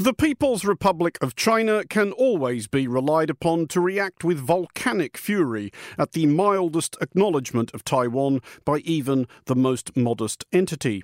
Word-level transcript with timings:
The 0.00 0.14
People's 0.14 0.64
Republic 0.64 1.18
of 1.20 1.34
China 1.34 1.82
can 1.84 2.12
always 2.12 2.68
be 2.68 2.86
relied 2.86 3.30
upon 3.30 3.66
to 3.66 3.80
react 3.80 4.22
with 4.22 4.38
volcanic 4.38 5.16
fury 5.16 5.72
at 5.98 6.12
the 6.12 6.26
mildest 6.26 6.96
acknowledgement 7.00 7.74
of 7.74 7.82
Taiwan 7.82 8.40
by 8.64 8.78
even 8.84 9.26
the 9.46 9.56
most 9.56 9.96
modest 9.96 10.44
entity. 10.52 11.02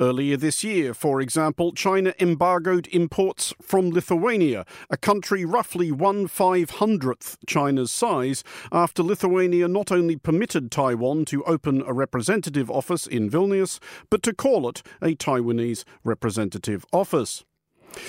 Earlier 0.00 0.36
this 0.36 0.64
year, 0.64 0.94
for 0.94 1.20
example, 1.20 1.70
China 1.70 2.12
embargoed 2.18 2.88
imports 2.90 3.54
from 3.62 3.90
Lithuania, 3.90 4.66
a 4.90 4.96
country 4.96 5.44
roughly 5.44 5.92
one 5.92 6.26
five 6.26 6.70
hundredth 6.70 7.38
China's 7.46 7.92
size, 7.92 8.42
after 8.72 9.04
Lithuania 9.04 9.68
not 9.68 9.92
only 9.92 10.16
permitted 10.16 10.72
Taiwan 10.72 11.24
to 11.26 11.44
open 11.44 11.84
a 11.86 11.92
representative 11.92 12.68
office 12.68 13.06
in 13.06 13.30
Vilnius, 13.30 13.78
but 14.10 14.24
to 14.24 14.34
call 14.34 14.68
it 14.68 14.82
a 15.00 15.14
Taiwanese 15.14 15.84
representative 16.02 16.84
office. 16.92 17.44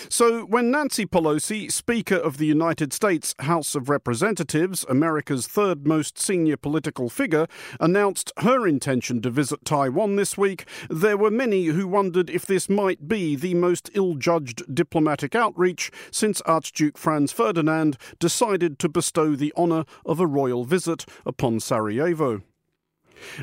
So, 0.09 0.45
when 0.45 0.71
Nancy 0.71 1.05
Pelosi, 1.05 1.71
Speaker 1.71 2.15
of 2.15 2.37
the 2.37 2.45
United 2.45 2.93
States 2.93 3.35
House 3.39 3.75
of 3.75 3.89
Representatives, 3.89 4.85
America's 4.89 5.47
third 5.47 5.87
most 5.87 6.19
senior 6.19 6.57
political 6.57 7.09
figure, 7.09 7.47
announced 7.79 8.31
her 8.39 8.67
intention 8.67 9.21
to 9.21 9.29
visit 9.29 9.65
Taiwan 9.65 10.15
this 10.15 10.37
week, 10.37 10.65
there 10.89 11.17
were 11.17 11.31
many 11.31 11.65
who 11.65 11.87
wondered 11.87 12.29
if 12.29 12.45
this 12.45 12.69
might 12.69 13.07
be 13.07 13.35
the 13.35 13.53
most 13.53 13.89
ill 13.93 14.15
judged 14.15 14.63
diplomatic 14.73 15.35
outreach 15.35 15.91
since 16.11 16.41
Archduke 16.41 16.97
Franz 16.97 17.31
Ferdinand 17.31 17.97
decided 18.19 18.79
to 18.79 18.89
bestow 18.89 19.35
the 19.35 19.53
honour 19.57 19.85
of 20.05 20.19
a 20.19 20.27
royal 20.27 20.63
visit 20.63 21.05
upon 21.25 21.59
Sarajevo. 21.59 22.41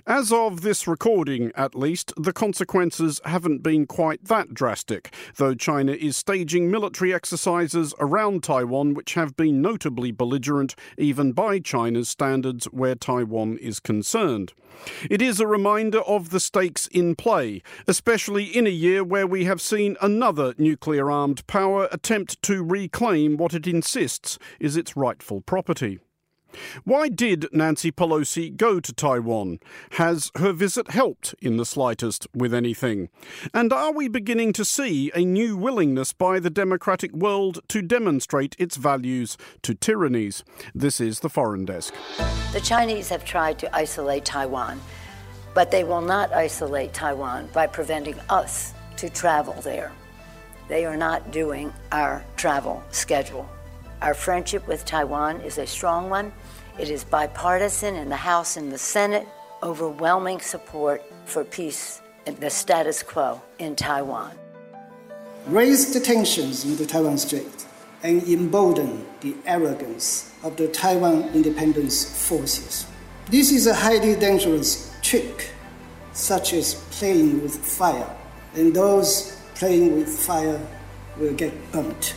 As 0.06 0.32
of 0.32 0.62
this 0.62 0.86
recording, 0.86 1.52
at 1.54 1.74
least, 1.74 2.12
the 2.16 2.32
consequences 2.32 3.20
haven't 3.24 3.62
been 3.62 3.86
quite 3.86 4.24
that 4.24 4.54
drastic, 4.54 5.14
though 5.36 5.54
China 5.54 5.92
is 5.92 6.16
staging 6.16 6.70
military 6.70 7.12
exercises 7.12 7.94
around 7.98 8.42
Taiwan 8.42 8.94
which 8.94 9.14
have 9.14 9.36
been 9.36 9.62
notably 9.62 10.10
belligerent 10.12 10.74
even 10.98 11.32
by 11.32 11.58
China's 11.58 12.08
standards 12.08 12.66
where 12.66 12.94
Taiwan 12.94 13.58
is 13.58 13.80
concerned. 13.80 14.52
It 15.10 15.20
is 15.20 15.40
a 15.40 15.46
reminder 15.46 16.00
of 16.00 16.30
the 16.30 16.40
stakes 16.40 16.86
in 16.88 17.14
play, 17.14 17.62
especially 17.86 18.44
in 18.44 18.66
a 18.66 18.70
year 18.70 19.04
where 19.04 19.26
we 19.26 19.44
have 19.44 19.60
seen 19.60 19.96
another 20.00 20.54
nuclear 20.58 21.10
armed 21.10 21.46
power 21.46 21.88
attempt 21.92 22.42
to 22.42 22.62
reclaim 22.62 23.36
what 23.36 23.54
it 23.54 23.66
insists 23.66 24.38
is 24.58 24.76
its 24.76 24.96
rightful 24.96 25.40
property. 25.40 25.98
Why 26.84 27.08
did 27.08 27.48
Nancy 27.52 27.90
Pelosi 27.90 28.56
go 28.56 28.80
to 28.80 28.92
Taiwan? 28.92 29.58
Has 29.92 30.30
her 30.36 30.52
visit 30.52 30.90
helped 30.90 31.34
in 31.40 31.56
the 31.56 31.64
slightest 31.64 32.26
with 32.34 32.52
anything? 32.54 33.08
And 33.54 33.72
are 33.72 33.92
we 33.92 34.08
beginning 34.08 34.52
to 34.54 34.64
see 34.64 35.10
a 35.14 35.24
new 35.24 35.56
willingness 35.56 36.12
by 36.12 36.40
the 36.40 36.50
democratic 36.50 37.12
world 37.12 37.60
to 37.68 37.82
demonstrate 37.82 38.56
its 38.58 38.76
values 38.76 39.36
to 39.62 39.74
tyrannies? 39.74 40.44
This 40.74 41.00
is 41.00 41.20
the 41.20 41.30
Foreign 41.30 41.64
Desk. 41.64 41.94
The 42.52 42.60
Chinese 42.60 43.08
have 43.08 43.24
tried 43.24 43.58
to 43.60 43.74
isolate 43.74 44.24
Taiwan, 44.24 44.80
but 45.54 45.70
they 45.70 45.84
will 45.84 46.00
not 46.00 46.32
isolate 46.32 46.92
Taiwan 46.92 47.48
by 47.52 47.66
preventing 47.66 48.18
us 48.28 48.74
to 48.96 49.08
travel 49.08 49.54
there. 49.62 49.92
They 50.68 50.86
are 50.86 50.96
not 50.96 51.30
doing 51.32 51.72
our 51.90 52.24
travel 52.36 52.82
schedule. 52.90 53.48
Our 54.00 54.14
friendship 54.14 54.66
with 54.66 54.84
Taiwan 54.84 55.40
is 55.42 55.58
a 55.58 55.66
strong 55.66 56.10
one. 56.10 56.32
It 56.78 56.88
is 56.88 57.04
bipartisan 57.04 57.96
in 57.96 58.08
the 58.08 58.16
House 58.16 58.56
and 58.56 58.72
the 58.72 58.78
Senate, 58.78 59.28
overwhelming 59.62 60.40
support 60.40 61.02
for 61.26 61.44
peace 61.44 62.00
and 62.26 62.34
the 62.38 62.48
status 62.48 63.02
quo 63.02 63.42
in 63.58 63.76
Taiwan. 63.76 64.32
Raise 65.48 65.92
the 65.92 66.00
tensions 66.00 66.64
in 66.64 66.76
the 66.76 66.86
Taiwan 66.86 67.18
Strait 67.18 67.66
and 68.02 68.22
embolden 68.22 69.04
the 69.20 69.36
arrogance 69.44 70.32
of 70.42 70.56
the 70.56 70.66
Taiwan 70.68 71.28
independence 71.34 72.26
forces. 72.26 72.86
This 73.28 73.52
is 73.52 73.66
a 73.66 73.74
highly 73.74 74.16
dangerous 74.16 74.96
trick, 75.02 75.50
such 76.14 76.54
as 76.54 76.74
playing 76.90 77.42
with 77.42 77.54
fire, 77.54 78.16
and 78.54 78.74
those 78.74 79.38
playing 79.56 79.98
with 79.98 80.08
fire 80.08 80.58
will 81.18 81.34
get 81.34 81.52
burnt. 81.70 82.14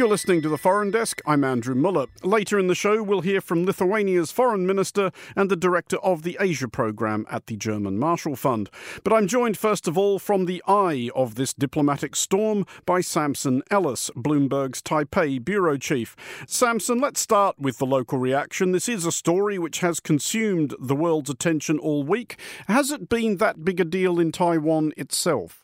You're 0.00 0.08
listening 0.08 0.40
to 0.40 0.48
the 0.48 0.56
Foreign 0.56 0.90
Desk. 0.90 1.20
I'm 1.26 1.44
Andrew 1.44 1.74
Mueller. 1.74 2.06
Later 2.22 2.58
in 2.58 2.68
the 2.68 2.74
show, 2.74 3.02
we'll 3.02 3.20
hear 3.20 3.42
from 3.42 3.66
Lithuania's 3.66 4.32
foreign 4.32 4.66
minister 4.66 5.12
and 5.36 5.50
the 5.50 5.56
director 5.56 5.98
of 5.98 6.22
the 6.22 6.38
Asia 6.40 6.68
programme 6.68 7.26
at 7.30 7.48
the 7.48 7.56
German 7.58 7.98
Marshall 7.98 8.34
Fund. 8.34 8.70
But 9.04 9.12
I'm 9.12 9.26
joined 9.26 9.58
first 9.58 9.86
of 9.86 9.98
all 9.98 10.18
from 10.18 10.46
the 10.46 10.62
eye 10.66 11.10
of 11.14 11.34
this 11.34 11.52
diplomatic 11.52 12.16
storm 12.16 12.64
by 12.86 13.02
Samson 13.02 13.62
Ellis, 13.70 14.10
Bloomberg's 14.16 14.80
Taipei 14.80 15.44
bureau 15.44 15.76
chief. 15.76 16.16
Samson, 16.46 16.98
let's 16.98 17.20
start 17.20 17.58
with 17.58 17.76
the 17.76 17.84
local 17.84 18.16
reaction. 18.16 18.72
This 18.72 18.88
is 18.88 19.04
a 19.04 19.12
story 19.12 19.58
which 19.58 19.80
has 19.80 20.00
consumed 20.00 20.74
the 20.80 20.96
world's 20.96 21.28
attention 21.28 21.78
all 21.78 22.04
week. 22.04 22.38
Has 22.68 22.90
it 22.90 23.10
been 23.10 23.36
that 23.36 23.66
big 23.66 23.80
a 23.80 23.84
deal 23.84 24.18
in 24.18 24.32
Taiwan 24.32 24.94
itself? 24.96 25.62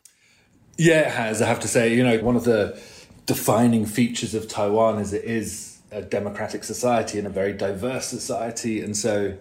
Yeah, 0.77 0.99
it 0.99 1.13
has. 1.13 1.41
I 1.41 1.47
have 1.47 1.59
to 1.61 1.67
say, 1.67 1.95
you 1.95 2.03
know, 2.03 2.19
one 2.19 2.35
of 2.35 2.43
the 2.43 2.79
defining 3.27 3.85
features 3.85 4.33
of 4.33 4.47
Taiwan 4.47 4.99
is 4.99 5.13
it 5.13 5.25
is 5.25 5.79
a 5.91 6.01
democratic 6.01 6.63
society 6.63 7.19
and 7.19 7.27
a 7.27 7.29
very 7.29 7.53
diverse 7.53 8.07
society. 8.07 8.81
And 8.81 8.97
so 8.97 9.37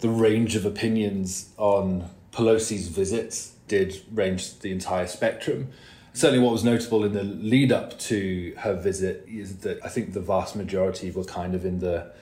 the 0.00 0.08
range 0.08 0.54
of 0.54 0.64
opinions 0.64 1.50
on 1.56 2.08
Pelosi's 2.32 2.88
visits 2.88 3.52
did 3.66 4.02
range 4.12 4.60
the 4.60 4.70
entire 4.70 5.06
spectrum. 5.06 5.68
Certainly, 6.12 6.44
what 6.44 6.52
was 6.52 6.62
notable 6.62 7.04
in 7.04 7.12
the 7.12 7.24
lead 7.24 7.72
up 7.72 7.98
to 8.00 8.54
her 8.58 8.74
visit 8.74 9.24
is 9.26 9.58
that 9.58 9.84
I 9.84 9.88
think 9.88 10.12
the 10.12 10.20
vast 10.20 10.54
majority 10.54 11.10
were 11.10 11.24
kind 11.24 11.54
of 11.54 11.64
in 11.64 11.80
the 11.80 12.12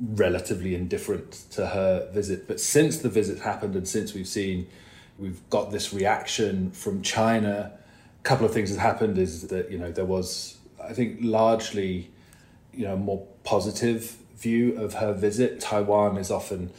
relatively 0.00 0.74
indifferent 0.74 1.32
to 1.50 1.68
her 1.68 2.08
visit. 2.12 2.46
But 2.46 2.60
since 2.60 2.98
the 2.98 3.08
visit 3.08 3.40
happened 3.40 3.74
and 3.74 3.88
since 3.88 4.14
we've 4.14 4.28
seen, 4.28 4.68
we've 5.18 5.40
got 5.50 5.72
this 5.72 5.92
reaction 5.92 6.70
from 6.70 7.02
China 7.02 7.77
couple 8.28 8.44
of 8.44 8.52
things 8.52 8.70
that 8.70 8.78
happened 8.78 9.16
is 9.16 9.48
that 9.48 9.70
you 9.70 9.78
know 9.78 9.90
there 9.90 10.04
was 10.04 10.58
I 10.82 10.92
think 10.92 11.18
largely 11.22 12.10
you 12.74 12.84
know 12.86 12.96
more 12.96 13.26
positive 13.42 14.18
view 14.36 14.76
of 14.76 14.94
her 14.94 15.14
visit. 15.14 15.60
Taiwan 15.60 16.18
is 16.18 16.30
often 16.30 16.70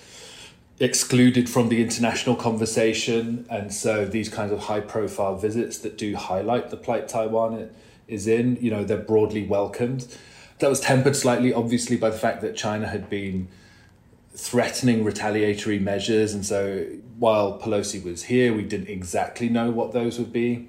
excluded 0.80 1.50
from 1.50 1.70
the 1.70 1.82
international 1.82 2.36
conversation, 2.36 3.48
and 3.50 3.74
so 3.74 4.06
these 4.06 4.30
kinds 4.30 4.52
of 4.52 4.60
high 4.60 4.80
profile 4.80 5.36
visits 5.36 5.80
that 5.80 5.98
do 5.98 6.16
highlight 6.16 6.70
the 6.70 6.78
plight 6.78 7.10
Taiwan 7.10 7.70
is 8.08 8.28
in, 8.28 8.58
you 8.62 8.72
know, 8.72 8.84
they're 8.84 8.98
broadly 9.14 9.44
welcomed. 9.44 10.16
That 10.60 10.70
was 10.70 10.80
tempered 10.80 11.16
slightly, 11.16 11.52
obviously, 11.52 11.98
by 11.98 12.12
the 12.12 12.18
fact 12.18 12.42
that 12.42 12.56
China 12.56 12.88
had 12.88 13.10
been 13.10 13.50
threatening 14.36 15.04
retaliatory 15.04 15.80
measures, 15.80 16.34
and 16.34 16.46
so 16.46 16.86
while 17.18 17.60
Pelosi 17.60 18.02
was 18.02 18.24
here, 18.24 18.54
we 18.54 18.64
didn't 18.64 18.88
exactly 18.88 19.50
know 19.50 19.70
what 19.72 19.92
those 19.92 20.18
would 20.20 20.32
be. 20.32 20.68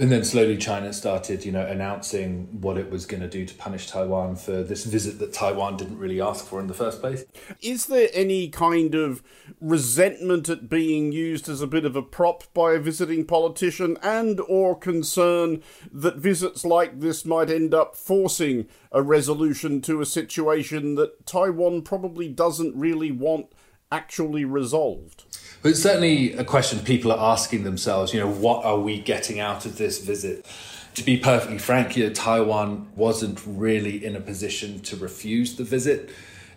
And 0.00 0.12
then 0.12 0.24
slowly 0.24 0.56
China 0.56 0.92
started, 0.92 1.44
you 1.44 1.50
know, 1.50 1.66
announcing 1.66 2.60
what 2.60 2.78
it 2.78 2.88
was 2.88 3.04
going 3.04 3.20
to 3.20 3.28
do 3.28 3.44
to 3.44 3.54
punish 3.54 3.88
Taiwan 3.88 4.36
for 4.36 4.62
this 4.62 4.84
visit 4.84 5.18
that 5.18 5.32
Taiwan 5.32 5.76
didn't 5.76 5.98
really 5.98 6.20
ask 6.20 6.46
for 6.46 6.60
in 6.60 6.68
the 6.68 6.74
first 6.74 7.00
place. 7.00 7.24
Is 7.60 7.86
there 7.86 8.08
any 8.12 8.48
kind 8.48 8.94
of 8.94 9.24
resentment 9.60 10.48
at 10.48 10.68
being 10.68 11.10
used 11.10 11.48
as 11.48 11.60
a 11.60 11.66
bit 11.66 11.84
of 11.84 11.96
a 11.96 12.02
prop 12.02 12.44
by 12.54 12.74
a 12.74 12.78
visiting 12.78 13.24
politician 13.24 13.96
and 14.00 14.38
or 14.42 14.78
concern 14.78 15.64
that 15.90 16.16
visits 16.16 16.64
like 16.64 17.00
this 17.00 17.24
might 17.24 17.50
end 17.50 17.74
up 17.74 17.96
forcing 17.96 18.68
a 18.92 19.02
resolution 19.02 19.80
to 19.82 20.00
a 20.00 20.06
situation 20.06 20.94
that 20.94 21.26
Taiwan 21.26 21.82
probably 21.82 22.28
doesn't 22.28 22.76
really 22.76 23.10
want 23.10 23.52
actually 23.90 24.44
resolved? 24.44 25.24
But 25.62 25.70
it's 25.70 25.82
certainly 25.82 26.32
a 26.34 26.44
question 26.44 26.78
people 26.80 27.10
are 27.12 27.32
asking 27.32 27.64
themselves, 27.64 28.12
you 28.14 28.20
know, 28.20 28.30
what 28.30 28.64
are 28.64 28.78
we 28.78 29.00
getting 29.00 29.40
out 29.40 29.66
of 29.66 29.78
this 29.78 29.98
visit? 29.98 30.46
To 30.94 31.02
be 31.02 31.16
perfectly 31.16 31.58
frank, 31.58 31.96
you 31.96 32.06
know, 32.06 32.12
Taiwan 32.12 32.88
wasn't 32.96 33.40
really 33.46 34.04
in 34.04 34.16
a 34.16 34.20
position 34.20 34.80
to 34.80 34.96
refuse 34.96 35.56
the 35.56 35.64
visit. 35.64 36.10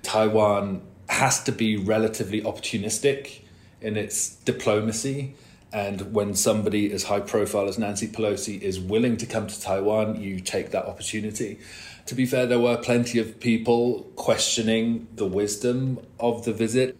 Taiwan 0.03 0.81
has 1.09 1.43
to 1.43 1.51
be 1.51 1.77
relatively 1.77 2.41
opportunistic 2.41 3.41
in 3.81 3.97
its 3.97 4.35
diplomacy. 4.35 5.35
And 5.73 6.13
when 6.13 6.35
somebody 6.35 6.91
as 6.91 7.03
high 7.03 7.21
profile 7.21 7.67
as 7.67 7.77
Nancy 7.77 8.07
Pelosi 8.07 8.59
is 8.61 8.79
willing 8.79 9.15
to 9.17 9.25
come 9.25 9.47
to 9.47 9.61
Taiwan, 9.61 10.19
you 10.19 10.39
take 10.41 10.71
that 10.71 10.85
opportunity. 10.85 11.59
To 12.07 12.15
be 12.15 12.25
fair, 12.25 12.45
there 12.45 12.59
were 12.59 12.77
plenty 12.77 13.19
of 13.19 13.39
people 13.39 14.03
questioning 14.15 15.07
the 15.15 15.25
wisdom 15.25 15.99
of 16.19 16.43
the 16.45 16.51
visit 16.51 16.97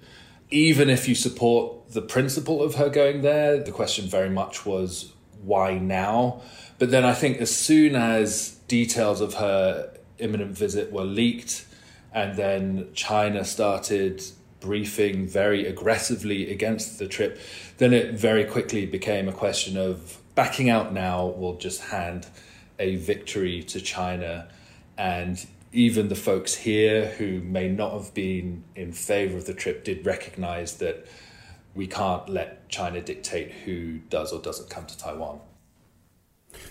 even 0.51 0.89
if 0.89 1.07
you 1.07 1.15
support 1.15 1.91
the 1.93 2.01
principle 2.01 2.61
of 2.61 2.75
her 2.75 2.89
going 2.89 3.21
there, 3.21 3.57
the 3.57 3.71
question 3.71 4.07
very 4.07 4.29
much 4.29 4.65
was 4.65 5.13
why 5.41 5.77
now? 5.77 6.41
But 6.77 6.91
then 6.91 7.03
I 7.03 7.13
think 7.13 7.37
as 7.37 7.55
soon 7.55 7.95
as 7.95 8.51
details 8.67 9.21
of 9.21 9.35
her 9.35 9.97
imminent 10.19 10.57
visit 10.57 10.91
were 10.91 11.03
leaked, 11.03 11.65
and 12.13 12.35
then 12.37 12.89
China 12.93 13.43
started 13.45 14.21
briefing 14.59 15.27
very 15.27 15.65
aggressively 15.65 16.51
against 16.51 16.99
the 16.99 17.07
trip, 17.07 17.39
then 17.77 17.93
it 17.93 18.13
very 18.13 18.43
quickly 18.43 18.85
became 18.85 19.27
a 19.27 19.33
question 19.33 19.77
of 19.77 20.17
backing 20.35 20.69
out 20.69 20.93
now 20.93 21.25
will 21.25 21.57
just 21.57 21.81
hand 21.81 22.27
a 22.79 22.95
victory 22.97 23.63
to 23.63 23.81
China. 23.81 24.47
And 24.97 25.45
even 25.73 26.09
the 26.09 26.15
folks 26.15 26.55
here 26.55 27.07
who 27.17 27.41
may 27.41 27.69
not 27.69 27.93
have 27.93 28.13
been 28.13 28.63
in 28.75 28.91
favor 28.91 29.37
of 29.37 29.45
the 29.45 29.53
trip 29.53 29.83
did 29.83 30.05
recognize 30.05 30.77
that 30.77 31.05
we 31.73 31.87
can't 31.87 32.27
let 32.27 32.67
China 32.67 33.01
dictate 33.01 33.51
who 33.65 33.99
does 34.09 34.33
or 34.33 34.41
doesn't 34.41 34.69
come 34.69 34.85
to 34.85 34.97
Taiwan. 34.97 35.39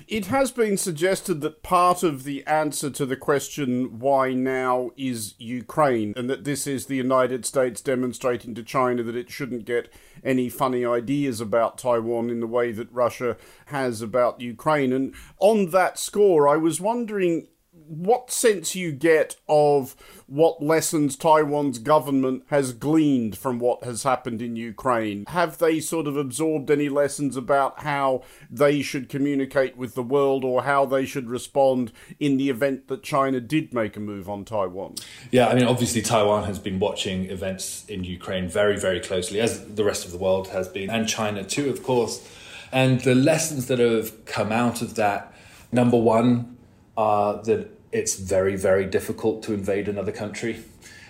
It 0.06 0.26
has 0.26 0.50
been 0.50 0.76
suggested 0.76 1.40
that 1.40 1.62
part 1.62 2.02
of 2.02 2.24
the 2.24 2.46
answer 2.46 2.90
to 2.90 3.06
the 3.06 3.16
question 3.16 3.98
why 3.98 4.34
now 4.34 4.90
is 4.96 5.34
Ukraine, 5.38 6.12
and 6.16 6.28
that 6.28 6.44
this 6.44 6.66
is 6.66 6.84
the 6.86 6.96
United 6.96 7.46
States 7.46 7.80
demonstrating 7.80 8.54
to 8.56 8.62
China 8.62 9.02
that 9.02 9.16
it 9.16 9.30
shouldn't 9.30 9.64
get 9.64 9.90
any 10.22 10.50
funny 10.50 10.84
ideas 10.84 11.40
about 11.40 11.78
Taiwan 11.78 12.28
in 12.28 12.40
the 12.40 12.46
way 12.46 12.72
that 12.72 12.92
Russia 12.92 13.38
has 13.66 14.02
about 14.02 14.42
Ukraine. 14.42 14.92
And 14.92 15.14
on 15.38 15.70
that 15.70 15.98
score, 15.98 16.46
I 16.46 16.58
was 16.58 16.78
wondering 16.78 17.48
what 17.90 18.30
sense 18.30 18.76
you 18.76 18.92
get 18.92 19.34
of 19.48 19.96
what 20.26 20.62
lessons 20.62 21.16
Taiwan's 21.16 21.80
government 21.80 22.44
has 22.46 22.72
gleaned 22.72 23.36
from 23.36 23.58
what 23.58 23.82
has 23.82 24.04
happened 24.04 24.40
in 24.40 24.54
Ukraine? 24.54 25.24
Have 25.26 25.58
they 25.58 25.80
sort 25.80 26.06
of 26.06 26.16
absorbed 26.16 26.70
any 26.70 26.88
lessons 26.88 27.36
about 27.36 27.82
how 27.82 28.22
they 28.48 28.80
should 28.80 29.08
communicate 29.08 29.76
with 29.76 29.96
the 29.96 30.04
world 30.04 30.44
or 30.44 30.62
how 30.62 30.86
they 30.86 31.04
should 31.04 31.28
respond 31.28 31.90
in 32.20 32.36
the 32.36 32.48
event 32.48 32.86
that 32.86 33.02
China 33.02 33.40
did 33.40 33.74
make 33.74 33.96
a 33.96 34.00
move 34.00 34.28
on 34.28 34.44
Taiwan? 34.44 34.94
Yeah, 35.32 35.48
I 35.48 35.54
mean, 35.54 35.64
obviously, 35.64 36.00
Taiwan 36.00 36.44
has 36.44 36.60
been 36.60 36.78
watching 36.78 37.28
events 37.28 37.84
in 37.88 38.04
Ukraine 38.04 38.48
very, 38.48 38.78
very 38.78 39.00
closely, 39.00 39.40
as 39.40 39.64
the 39.74 39.82
rest 39.82 40.04
of 40.04 40.12
the 40.12 40.18
world 40.18 40.46
has 40.48 40.68
been, 40.68 40.90
and 40.90 41.08
China 41.08 41.42
too, 41.42 41.68
of 41.70 41.82
course. 41.82 42.24
And 42.70 43.00
the 43.00 43.16
lessons 43.16 43.66
that 43.66 43.80
have 43.80 44.24
come 44.26 44.52
out 44.52 44.80
of 44.80 44.94
that 44.94 45.34
number 45.72 45.96
one 45.96 46.56
are 46.96 47.42
that 47.42 47.79
it's 47.92 48.16
very, 48.16 48.56
very 48.56 48.86
difficult 48.86 49.42
to 49.44 49.52
invade 49.52 49.88
another 49.88 50.12
country. 50.12 50.62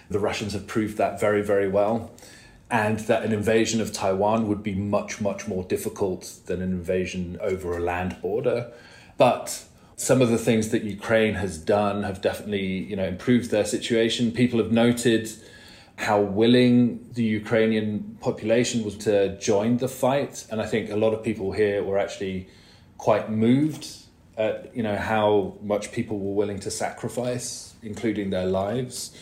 The 0.08 0.18
Russians 0.18 0.52
have 0.54 0.66
proved 0.66 0.96
that 0.96 1.20
very, 1.20 1.42
very 1.42 1.68
well. 1.68 2.10
And 2.70 3.00
that 3.00 3.24
an 3.24 3.32
invasion 3.32 3.80
of 3.80 3.92
Taiwan 3.92 4.46
would 4.48 4.62
be 4.62 4.74
much, 4.74 5.20
much 5.20 5.48
more 5.48 5.64
difficult 5.64 6.34
than 6.46 6.62
an 6.62 6.70
invasion 6.70 7.36
over 7.40 7.76
a 7.76 7.80
land 7.80 8.16
border. 8.22 8.72
But 9.18 9.64
some 9.96 10.22
of 10.22 10.30
the 10.30 10.38
things 10.38 10.70
that 10.70 10.84
Ukraine 10.84 11.34
has 11.34 11.58
done 11.58 12.04
have 12.04 12.22
definitely, 12.22 12.84
you 12.84 12.96
know, 12.96 13.06
improved 13.06 13.50
their 13.50 13.64
situation. 13.64 14.30
People 14.30 14.58
have 14.60 14.70
noted 14.70 15.30
how 15.96 16.20
willing 16.20 17.10
the 17.12 17.24
Ukrainian 17.24 18.16
population 18.20 18.84
was 18.84 18.96
to 18.98 19.36
join 19.38 19.76
the 19.78 19.88
fight. 19.88 20.46
And 20.50 20.60
I 20.62 20.66
think 20.66 20.90
a 20.90 20.96
lot 20.96 21.12
of 21.12 21.22
people 21.22 21.52
here 21.52 21.82
were 21.82 21.98
actually 21.98 22.48
quite 22.96 23.30
moved 23.30 23.99
at 24.40 24.74
you 24.74 24.82
know 24.82 24.96
how 24.96 25.54
much 25.62 25.92
people 25.92 26.18
were 26.18 26.34
willing 26.34 26.60
to 26.60 26.70
sacrifice, 26.70 27.74
including 27.82 28.30
their 28.30 28.46
lives, 28.46 29.12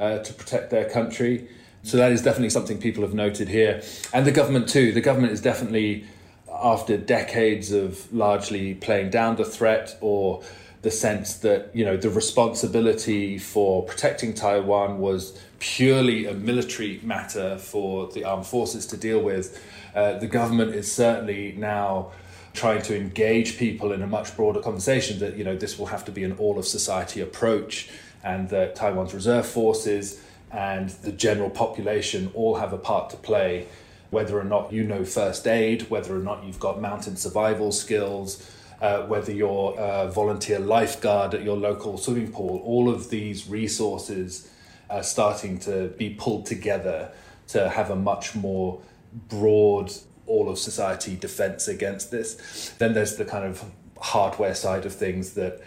uh, 0.00 0.18
to 0.18 0.32
protect 0.32 0.70
their 0.70 0.88
country. 0.88 1.48
So 1.82 1.96
that 1.96 2.12
is 2.12 2.22
definitely 2.22 2.50
something 2.50 2.78
people 2.78 3.02
have 3.02 3.14
noted 3.14 3.48
here, 3.48 3.82
and 4.14 4.26
the 4.26 4.32
government 4.32 4.68
too. 4.68 4.92
The 4.92 5.00
government 5.00 5.32
is 5.32 5.42
definitely, 5.42 6.06
after 6.50 6.96
decades 6.96 7.70
of 7.72 8.12
largely 8.12 8.74
playing 8.74 9.10
down 9.10 9.36
the 9.36 9.44
threat 9.44 9.96
or 10.00 10.42
the 10.80 10.90
sense 10.90 11.36
that 11.36 11.70
you 11.74 11.84
know 11.84 11.96
the 11.96 12.10
responsibility 12.10 13.38
for 13.38 13.84
protecting 13.84 14.32
Taiwan 14.32 14.98
was 14.98 15.38
purely 15.58 16.26
a 16.26 16.34
military 16.34 16.98
matter 17.02 17.58
for 17.58 18.10
the 18.12 18.24
armed 18.24 18.46
forces 18.46 18.86
to 18.86 18.96
deal 18.96 19.20
with. 19.20 19.62
Uh, 19.94 20.18
the 20.18 20.26
government 20.26 20.74
is 20.74 20.90
certainly 20.90 21.52
now 21.58 22.10
trying 22.52 22.82
to 22.82 22.96
engage 22.96 23.58
people 23.58 23.92
in 23.92 24.02
a 24.02 24.06
much 24.06 24.36
broader 24.36 24.60
conversation 24.60 25.18
that 25.18 25.36
you 25.36 25.44
know 25.44 25.56
this 25.56 25.78
will 25.78 25.86
have 25.86 26.04
to 26.04 26.12
be 26.12 26.24
an 26.24 26.32
all 26.32 26.58
of 26.58 26.66
society 26.66 27.20
approach 27.20 27.90
and 28.22 28.48
that 28.50 28.76
Taiwan's 28.76 29.14
reserve 29.14 29.46
forces 29.46 30.22
and 30.50 30.90
the 30.90 31.12
general 31.12 31.50
population 31.50 32.30
all 32.34 32.56
have 32.56 32.72
a 32.72 32.78
part 32.78 33.10
to 33.10 33.16
play 33.16 33.66
whether 34.10 34.38
or 34.38 34.44
not 34.44 34.72
you 34.72 34.84
know 34.84 35.04
first 35.04 35.46
aid 35.46 35.88
whether 35.90 36.14
or 36.14 36.20
not 36.20 36.44
you've 36.44 36.60
got 36.60 36.80
mountain 36.80 37.16
survival 37.16 37.72
skills 37.72 38.50
uh, 38.82 39.02
whether 39.02 39.32
you're 39.32 39.74
a 39.78 40.10
volunteer 40.10 40.58
lifeguard 40.58 41.34
at 41.34 41.42
your 41.44 41.56
local 41.56 41.96
swimming 41.96 42.32
pool. 42.32 42.60
All 42.64 42.90
of 42.90 43.10
these 43.10 43.48
resources 43.48 44.50
are 44.90 45.04
starting 45.04 45.58
to 45.60 45.88
be 45.96 46.10
pulled 46.10 46.46
together 46.46 47.12
to 47.48 47.68
have 47.68 47.90
a 47.90 47.96
much 47.96 48.34
more 48.34 48.80
broad 49.28 49.92
all 50.32 50.48
of 50.48 50.58
society 50.58 51.14
defense 51.14 51.68
against 51.68 52.10
this. 52.10 52.72
Then 52.78 52.94
there's 52.94 53.16
the 53.16 53.26
kind 53.26 53.44
of 53.44 53.62
hardware 54.00 54.54
side 54.54 54.86
of 54.86 54.94
things 54.94 55.34
that 55.34 55.60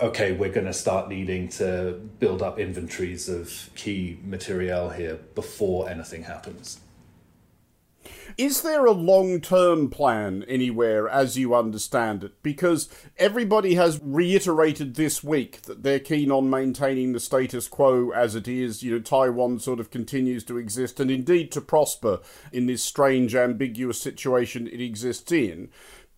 okay, 0.00 0.32
we're 0.32 0.52
going 0.52 0.66
to 0.66 0.72
start 0.72 1.08
needing 1.08 1.48
to 1.48 1.92
build 2.18 2.42
up 2.42 2.58
inventories 2.58 3.28
of 3.28 3.70
key 3.76 4.18
material 4.24 4.90
here 4.90 5.14
before 5.34 5.88
anything 5.88 6.24
happens. 6.24 6.80
Is 8.36 8.62
there 8.62 8.84
a 8.84 8.92
long 8.92 9.40
term 9.40 9.90
plan 9.90 10.44
anywhere 10.48 11.08
as 11.08 11.38
you 11.38 11.54
understand 11.54 12.24
it? 12.24 12.42
Because 12.42 12.88
everybody 13.16 13.74
has 13.74 14.00
reiterated 14.02 14.94
this 14.94 15.22
week 15.22 15.62
that 15.62 15.82
they're 15.82 16.00
keen 16.00 16.30
on 16.30 16.50
maintaining 16.50 17.12
the 17.12 17.20
status 17.20 17.68
quo 17.68 18.10
as 18.10 18.34
it 18.34 18.48
is. 18.48 18.82
You 18.82 18.92
know, 18.92 19.00
Taiwan 19.00 19.60
sort 19.60 19.80
of 19.80 19.90
continues 19.90 20.44
to 20.44 20.58
exist 20.58 21.00
and 21.00 21.10
indeed 21.10 21.52
to 21.52 21.60
prosper 21.60 22.20
in 22.52 22.66
this 22.66 22.82
strange, 22.82 23.34
ambiguous 23.34 24.00
situation 24.00 24.66
it 24.66 24.80
exists 24.80 25.30
in. 25.30 25.70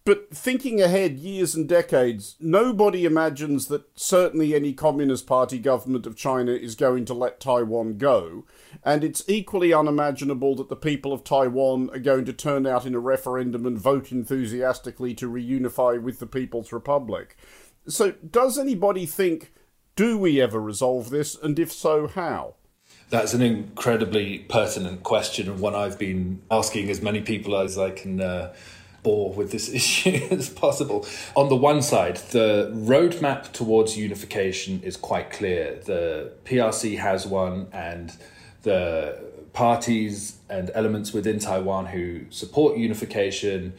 But 0.07 0.31
thinking 0.33 0.81
ahead 0.81 1.19
years 1.19 1.57
and 1.57 1.69
decades, 1.69 2.37
nobody 2.39 3.05
imagines 3.05 3.67
that 3.67 3.87
certainly 3.99 4.55
any 4.55 4.73
Communist 4.73 5.27
Party 5.27 5.59
government 5.59 6.07
of 6.07 6.15
China 6.15 6.53
is 6.53 6.77
going 6.77 7.07
to 7.07 7.13
let 7.13 7.41
Taiwan 7.41 7.99
go. 7.99 8.45
And 8.85 9.03
it's 9.03 9.25
equally 9.27 9.75
unimaginable 9.75 10.55
that 10.55 10.69
the 10.69 10.77
people 10.77 11.13
of 11.13 11.25
Taiwan 11.25 11.91
are 11.91 11.99
going 11.99 12.25
to 12.27 12.33
turn 12.33 12.69
out 12.69 12.87
in 12.87 12.95
a 12.95 13.01
referendum 13.01 13.67
and 13.67 13.77
vote 13.77 14.13
enthusiastically 14.13 15.13
to 15.15 15.29
reunify 15.29 16.01
with 16.01 16.21
the 16.21 16.27
People's 16.29 16.73
Republic. 16.73 17.37
So, 17.89 18.13
does 18.13 18.59
anybody 18.59 19.07
think, 19.07 19.53
do 19.97 20.17
we 20.17 20.41
ever 20.41 20.61
resolve 20.61 21.11
this? 21.11 21.35
And 21.35 21.59
if 21.59 21.73
so, 21.73 22.07
how? 22.07 22.55
That's 23.11 23.35
an 23.35 23.43
incredibly 23.43 24.39
pertinent 24.39 25.03
question, 25.03 25.49
and 25.49 25.59
one 25.59 25.75
I've 25.75 25.99
been 25.99 26.43
asking 26.49 26.91
as 26.91 27.03
many 27.03 27.23
people 27.23 27.57
as 27.57 27.77
I 27.77 27.91
can. 27.91 28.21
Uh, 28.21 28.55
bore 29.07 29.33
with 29.33 29.53
this 29.53 29.69
issue 29.81 30.19
as 30.33 30.51
possible. 30.51 31.07
On 31.37 31.49
the 31.49 31.57
one 31.57 31.81
side, 31.81 32.17
the 32.33 32.73
roadmap 32.75 33.53
towards 33.53 33.97
unification 33.97 34.83
is 34.83 34.97
quite 34.97 35.31
clear. 35.31 35.81
The 35.85 36.33
PRC 36.45 36.99
has 36.99 37.25
one, 37.25 37.69
and 37.73 38.13
the 38.63 38.83
parties 39.53 40.39
and 40.51 40.71
elements 40.75 41.13
within 41.13 41.39
Taiwan 41.39 41.87
who 41.87 42.27
support 42.31 42.77
unification 42.77 43.73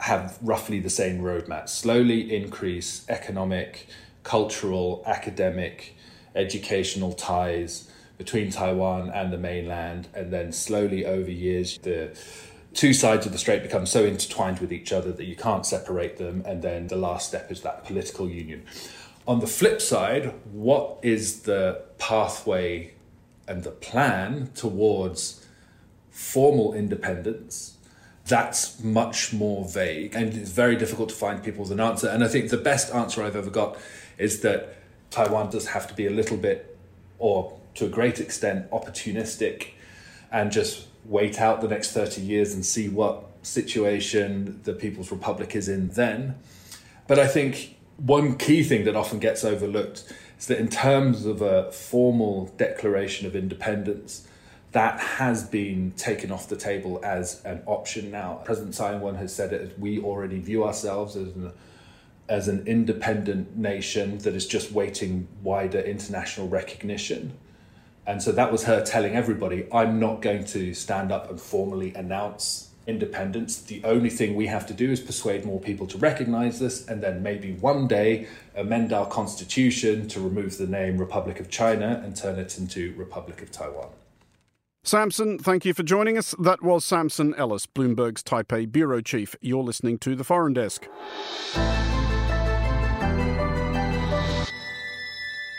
have 0.00 0.36
roughly 0.42 0.80
the 0.80 0.90
same 0.90 1.20
roadmap 1.20 1.68
slowly 1.68 2.20
increase 2.36 3.06
economic, 3.08 3.86
cultural, 4.24 5.04
academic, 5.06 5.94
educational 6.34 7.12
ties 7.12 7.88
between 8.18 8.50
Taiwan 8.50 9.10
and 9.10 9.32
the 9.32 9.38
mainland, 9.38 10.08
and 10.14 10.32
then 10.32 10.52
slowly 10.52 11.06
over 11.06 11.30
years, 11.30 11.78
the 11.78 12.16
two 12.74 12.92
sides 12.92 13.24
of 13.24 13.32
the 13.32 13.38
strait 13.38 13.62
become 13.62 13.86
so 13.86 14.04
intertwined 14.04 14.58
with 14.58 14.72
each 14.72 14.92
other 14.92 15.12
that 15.12 15.24
you 15.24 15.36
can't 15.36 15.64
separate 15.64 16.16
them, 16.18 16.42
and 16.44 16.62
then 16.62 16.88
the 16.88 16.96
last 16.96 17.28
step 17.28 17.50
is 17.50 17.62
that 17.62 17.84
political 17.84 18.28
union. 18.28 18.64
On 19.26 19.40
the 19.40 19.46
flip 19.46 19.80
side, 19.80 20.34
what 20.52 20.98
is 21.02 21.42
the 21.42 21.82
pathway 21.98 22.92
and 23.48 23.62
the 23.62 23.70
plan 23.70 24.50
towards 24.54 25.46
formal 26.10 26.74
independence? 26.74 27.76
That's 28.26 28.82
much 28.82 29.32
more 29.32 29.66
vague, 29.66 30.14
and 30.14 30.34
it's 30.34 30.50
very 30.50 30.76
difficult 30.76 31.10
to 31.10 31.14
find 31.14 31.42
people 31.42 31.62
with 31.62 31.72
an 31.72 31.80
answer. 31.80 32.08
And 32.08 32.24
I 32.24 32.28
think 32.28 32.50
the 32.50 32.56
best 32.56 32.92
answer 32.94 33.22
I've 33.22 33.36
ever 33.36 33.50
got 33.50 33.78
is 34.18 34.40
that 34.40 34.76
Taiwan 35.10 35.50
does 35.50 35.68
have 35.68 35.86
to 35.88 35.94
be 35.94 36.06
a 36.06 36.10
little 36.10 36.36
bit, 36.36 36.76
or 37.18 37.58
to 37.74 37.86
a 37.86 37.88
great 37.88 38.20
extent, 38.20 38.70
opportunistic 38.70 39.68
and 40.30 40.50
just 40.50 40.88
wait 41.04 41.40
out 41.40 41.60
the 41.60 41.68
next 41.68 41.92
30 41.92 42.20
years 42.20 42.54
and 42.54 42.64
see 42.64 42.88
what 42.88 43.24
situation 43.42 44.60
the 44.64 44.72
People's 44.72 45.10
Republic 45.10 45.54
is 45.54 45.68
in 45.68 45.88
then. 45.88 46.36
But 47.06 47.18
I 47.18 47.26
think 47.26 47.76
one 47.96 48.36
key 48.36 48.62
thing 48.62 48.84
that 48.84 48.96
often 48.96 49.18
gets 49.18 49.44
overlooked 49.44 50.12
is 50.38 50.46
that 50.46 50.58
in 50.58 50.68
terms 50.68 51.26
of 51.26 51.42
a 51.42 51.70
formal 51.70 52.46
declaration 52.56 53.26
of 53.26 53.36
independence, 53.36 54.26
that 54.72 54.98
has 54.98 55.44
been 55.44 55.92
taken 55.92 56.32
off 56.32 56.48
the 56.48 56.56
table 56.56 57.00
as 57.04 57.44
an 57.44 57.62
option 57.64 58.10
now. 58.10 58.40
President 58.44 58.78
Ing-wen 58.80 59.14
has 59.14 59.32
said 59.32 59.52
it, 59.52 59.78
we 59.78 60.00
already 60.00 60.40
view 60.40 60.64
ourselves 60.64 61.14
as 61.14 61.28
an, 61.28 61.52
as 62.28 62.48
an 62.48 62.66
independent 62.66 63.56
nation 63.56 64.18
that 64.18 64.34
is 64.34 64.48
just 64.48 64.72
waiting 64.72 65.28
wider 65.44 65.78
international 65.78 66.48
recognition. 66.48 67.38
And 68.06 68.22
so 68.22 68.32
that 68.32 68.52
was 68.52 68.64
her 68.64 68.84
telling 68.84 69.14
everybody, 69.14 69.66
I'm 69.72 69.98
not 69.98 70.20
going 70.20 70.44
to 70.46 70.74
stand 70.74 71.10
up 71.10 71.30
and 71.30 71.40
formally 71.40 71.94
announce 71.94 72.70
independence. 72.86 73.62
The 73.62 73.82
only 73.84 74.10
thing 74.10 74.34
we 74.34 74.46
have 74.46 74.66
to 74.66 74.74
do 74.74 74.90
is 74.90 75.00
persuade 75.00 75.44
more 75.44 75.58
people 75.58 75.86
to 75.86 75.98
recognize 75.98 76.60
this 76.60 76.86
and 76.86 77.02
then 77.02 77.22
maybe 77.22 77.54
one 77.54 77.88
day 77.88 78.28
amend 78.54 78.92
our 78.92 79.06
constitution 79.06 80.06
to 80.08 80.20
remove 80.20 80.58
the 80.58 80.66
name 80.66 80.98
Republic 80.98 81.40
of 81.40 81.48
China 81.48 82.02
and 82.04 82.14
turn 82.14 82.38
it 82.38 82.58
into 82.58 82.94
Republic 82.96 83.40
of 83.40 83.50
Taiwan. 83.50 83.88
Samson, 84.86 85.38
thank 85.38 85.64
you 85.64 85.72
for 85.72 85.82
joining 85.82 86.18
us. 86.18 86.34
That 86.38 86.62
was 86.62 86.84
Samson 86.84 87.34
Ellis, 87.36 87.64
Bloomberg's 87.66 88.22
Taipei 88.22 88.70
bureau 88.70 89.00
chief. 89.00 89.34
You're 89.40 89.62
listening 89.62 89.96
to 90.00 90.14
the 90.14 90.24
Foreign 90.24 90.52
Desk. 90.52 90.86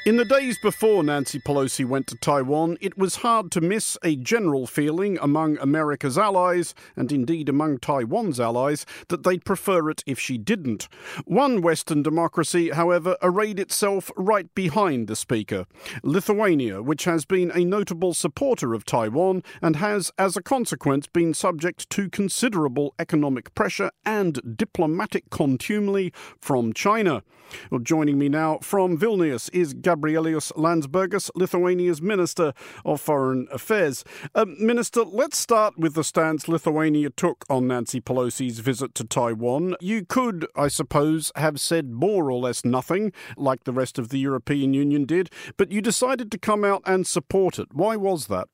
In 0.05 0.17
the 0.17 0.23
days 0.23 0.59
before 0.59 1.03
Nancy 1.03 1.39
Pelosi 1.39 1.83
went 1.83 2.05
to 2.05 2.15
Taiwan, 2.15 2.77
it 2.79 2.95
was 2.95 3.15
hard 3.15 3.49
to 3.53 3.59
miss 3.59 3.97
a 4.03 4.15
general 4.15 4.67
feeling 4.67 5.17
among 5.19 5.57
America's 5.57 6.15
allies, 6.15 6.75
and 6.95 7.11
indeed 7.11 7.49
among 7.49 7.79
Taiwan's 7.79 8.39
allies, 8.39 8.85
that 9.07 9.23
they'd 9.23 9.43
prefer 9.43 9.89
it 9.89 10.03
if 10.05 10.19
she 10.19 10.37
didn't. 10.37 10.87
One 11.25 11.59
Western 11.59 12.03
democracy, 12.03 12.69
however, 12.69 13.17
arrayed 13.23 13.59
itself 13.59 14.11
right 14.15 14.53
behind 14.53 15.07
the 15.07 15.15
Speaker 15.15 15.65
Lithuania, 16.03 16.83
which 16.83 17.05
has 17.05 17.25
been 17.25 17.51
a 17.55 17.65
notable 17.65 18.13
supporter 18.13 18.75
of 18.75 18.85
Taiwan 18.85 19.41
and 19.59 19.77
has, 19.77 20.11
as 20.19 20.37
a 20.37 20.43
consequence, 20.43 21.07
been 21.07 21.33
subject 21.33 21.89
to 21.89 22.11
considerable 22.11 22.93
economic 22.99 23.55
pressure 23.55 23.89
and 24.05 24.55
diplomatic 24.55 25.31
contumely 25.31 26.13
from 26.39 26.73
China. 26.73 27.23
Well, 27.69 27.79
joining 27.79 28.17
me 28.17 28.29
now 28.29 28.59
from 28.61 28.97
Vilnius 28.97 29.49
is 29.53 29.73
Gabrielius 29.95 30.51
Landsbergis, 30.57 31.31
Lithuania's 31.35 32.01
Minister 32.01 32.51
of 32.83 32.99
Foreign 32.99 33.47
Affairs. 33.49 34.03
Uh, 34.33 34.45
Minister, 34.59 35.03
let's 35.03 35.37
start 35.37 35.77
with 35.77 35.93
the 35.93 36.03
stance 36.03 36.49
Lithuania 36.49 37.09
took 37.11 37.45
on 37.49 37.67
Nancy 37.67 38.01
Pelosi's 38.01 38.59
visit 38.59 38.93
to 38.95 39.05
Taiwan. 39.05 39.77
You 39.79 40.03
could, 40.03 40.47
I 40.53 40.67
suppose, 40.67 41.31
have 41.37 41.61
said 41.61 41.91
more 41.91 42.29
or 42.29 42.39
less 42.39 42.65
nothing, 42.65 43.13
like 43.37 43.63
the 43.63 43.71
rest 43.71 43.97
of 43.97 44.09
the 44.09 44.19
European 44.19 44.73
Union 44.73 45.05
did, 45.05 45.29
but 45.55 45.71
you 45.71 45.81
decided 45.81 46.29
to 46.31 46.37
come 46.37 46.65
out 46.65 46.81
and 46.85 47.07
support 47.07 47.57
it. 47.57 47.69
Why 47.73 47.95
was 47.95 48.27
that? 48.27 48.49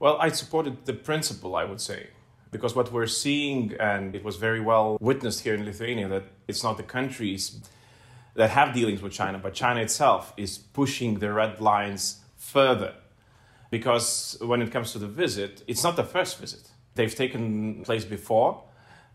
Well, 0.00 0.18
I 0.20 0.30
supported 0.30 0.84
the 0.84 0.94
principle, 0.94 1.54
I 1.54 1.64
would 1.64 1.80
say 1.80 2.08
because 2.52 2.74
what 2.74 2.90
we're 2.90 3.06
seeing, 3.06 3.74
and 3.78 4.14
it 4.14 4.24
was 4.24 4.36
very 4.36 4.60
well 4.60 4.96
witnessed 5.00 5.40
here 5.40 5.54
in 5.54 5.64
Lithuania, 5.64 6.08
that 6.08 6.24
it's 6.48 6.62
not 6.62 6.76
the 6.76 6.82
countries 6.82 7.60
that 8.36 8.50
have 8.50 8.74
dealings 8.74 9.02
with 9.02 9.12
China, 9.12 9.38
but 9.38 9.54
China 9.54 9.80
itself 9.80 10.32
is 10.36 10.58
pushing 10.58 11.18
the 11.18 11.32
red 11.32 11.60
lines 11.60 12.20
further. 12.36 12.94
Because 13.70 14.36
when 14.40 14.62
it 14.62 14.70
comes 14.70 14.92
to 14.92 14.98
the 14.98 15.08
visit, 15.08 15.62
it's 15.66 15.82
not 15.82 15.96
the 15.96 16.04
first 16.04 16.38
visit. 16.38 16.70
They've 16.94 17.14
taken 17.14 17.82
place 17.82 18.04
before 18.04 18.62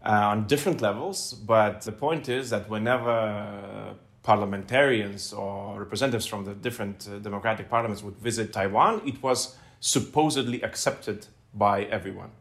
uh, 0.05 0.09
on 0.09 0.47
different 0.47 0.81
levels, 0.81 1.33
but 1.33 1.81
the 1.81 1.91
point 1.91 2.27
is 2.29 2.49
that 2.49 2.69
whenever 2.69 3.95
parliamentarians 4.23 5.33
or 5.33 5.79
representatives 5.79 6.25
from 6.25 6.45
the 6.45 6.53
different 6.53 7.07
uh, 7.07 7.19
democratic 7.19 7.69
parliaments 7.69 8.03
would 8.03 8.17
visit 8.17 8.51
Taiwan, 8.51 9.01
it 9.05 9.21
was 9.23 9.55
supposedly 9.79 10.61
accepted 10.61 11.27
by 11.53 11.83
everyone. 11.85 12.31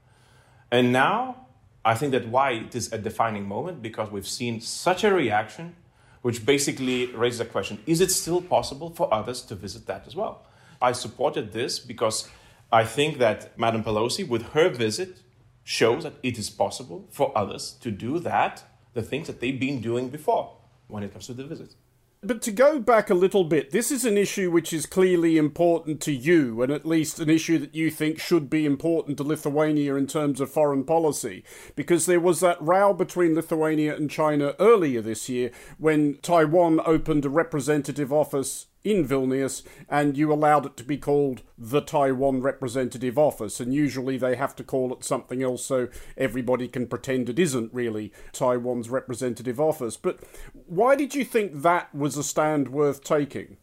And 0.71 0.93
now, 0.93 1.47
I 1.85 1.95
think 1.95 2.13
that 2.13 2.29
why 2.29 2.53
it 2.53 2.75
is 2.75 2.93
a 2.93 2.99
defining 2.99 3.47
moment 3.47 3.81
because 3.81 4.11
we've 4.11 4.29
seen 4.29 4.61
such 4.61 5.05
a 5.05 5.13
reaction 5.13 5.75
which 6.23 6.45
basically 6.45 7.07
raises 7.07 7.39
the 7.39 7.45
question 7.45 7.79
is 7.87 8.01
it 8.01 8.11
still 8.11 8.41
possible 8.41 8.91
for 8.91 9.13
others 9.13 9.43
to 9.43 9.55
visit 9.55 9.87
that 9.87 10.07
as 10.07 10.15
well? 10.15 10.47
I 10.83 10.93
supported 10.93 11.53
this 11.53 11.79
because 11.79 12.29
I 12.73 12.85
think 12.85 13.19
that 13.19 13.59
Madam 13.59 13.83
Pelosi, 13.83 14.27
with 14.27 14.43
her 14.51 14.69
visit, 14.69 15.19
shows 15.65 16.05
that 16.05 16.15
it 16.23 16.39
is 16.39 16.51
possible 16.51 17.07
for 17.11 17.37
others 17.37 17.73
to 17.81 17.91
do 17.91 18.19
that, 18.21 18.65
the 18.95 19.03
things 19.03 19.27
that 19.27 19.41
they've 19.41 19.59
been 19.59 19.81
doing 19.81 20.09
before 20.09 20.57
when 20.89 21.03
it 21.03 21.13
comes 21.13 21.27
to 21.27 21.35
the 21.35 21.45
visit. 21.45 21.75
But 22.23 22.43
to 22.43 22.53
go 22.53 22.79
back 22.79 23.09
a 23.09 23.15
little 23.15 23.45
bit, 23.45 23.71
this 23.71 23.91
is 23.91 24.05
an 24.05 24.19
issue 24.19 24.51
which 24.51 24.75
is 24.75 24.85
clearly 24.85 25.39
important 25.39 26.03
to 26.03 26.13
you, 26.13 26.61
and 26.61 26.71
at 26.71 26.85
least 26.85 27.19
an 27.19 27.31
issue 27.31 27.57
that 27.57 27.75
you 27.75 27.91
think 27.91 28.21
should 28.21 28.51
be 28.51 28.67
important 28.67 29.17
to 29.17 29.25
Lithuania 29.25 29.95
in 29.95 30.07
terms 30.07 30.39
of 30.39 30.51
foreign 30.51 30.85
policy. 30.85 31.43
Because 31.77 32.05
there 32.05 32.21
was 32.21 32.41
that 32.41 32.61
row 32.61 32.93
between 32.93 33.35
Lithuania 33.35 33.97
and 33.97 34.11
China 34.11 34.55
earlier 34.61 35.01
this 35.01 35.31
year 35.31 35.51
when 35.79 36.19
Taiwan 36.21 36.81
opened 36.85 37.25
a 37.25 37.31
representative 37.31 38.13
office 38.13 38.67
in 38.83 39.07
Vilnius, 39.07 39.63
and 39.89 40.17
you 40.17 40.33
allowed 40.33 40.67
it 40.67 40.77
to 40.79 40.85
be 40.85 40.97
called 40.97 41.43
the 41.59 41.81
Taiwan 41.81 42.41
Representative 42.41 43.19
Office. 43.19 43.61
And 43.61 43.75
usually 43.75 44.17
they 44.17 44.37
have 44.37 44.57
to 44.57 44.65
call 44.65 44.93
it 44.93 45.05
something 45.05 45.43
else 45.43 45.65
so 45.65 45.89
everybody 46.17 46.69
can 46.69 46.87
pretend 46.87 47.29
it 47.29 47.39
isn't 47.39 47.75
really 47.75 48.13
Taiwan's 48.33 48.89
representative 48.89 49.61
office. 49.61 49.97
But 49.97 50.21
why 50.67 50.97
did 50.97 51.15
you 51.15 51.25
think 51.25 51.63
that 51.63 51.95
was 51.95 52.17
a 52.17 52.25
stand 52.25 52.69
worth 52.69 53.05
taking? 53.05 53.59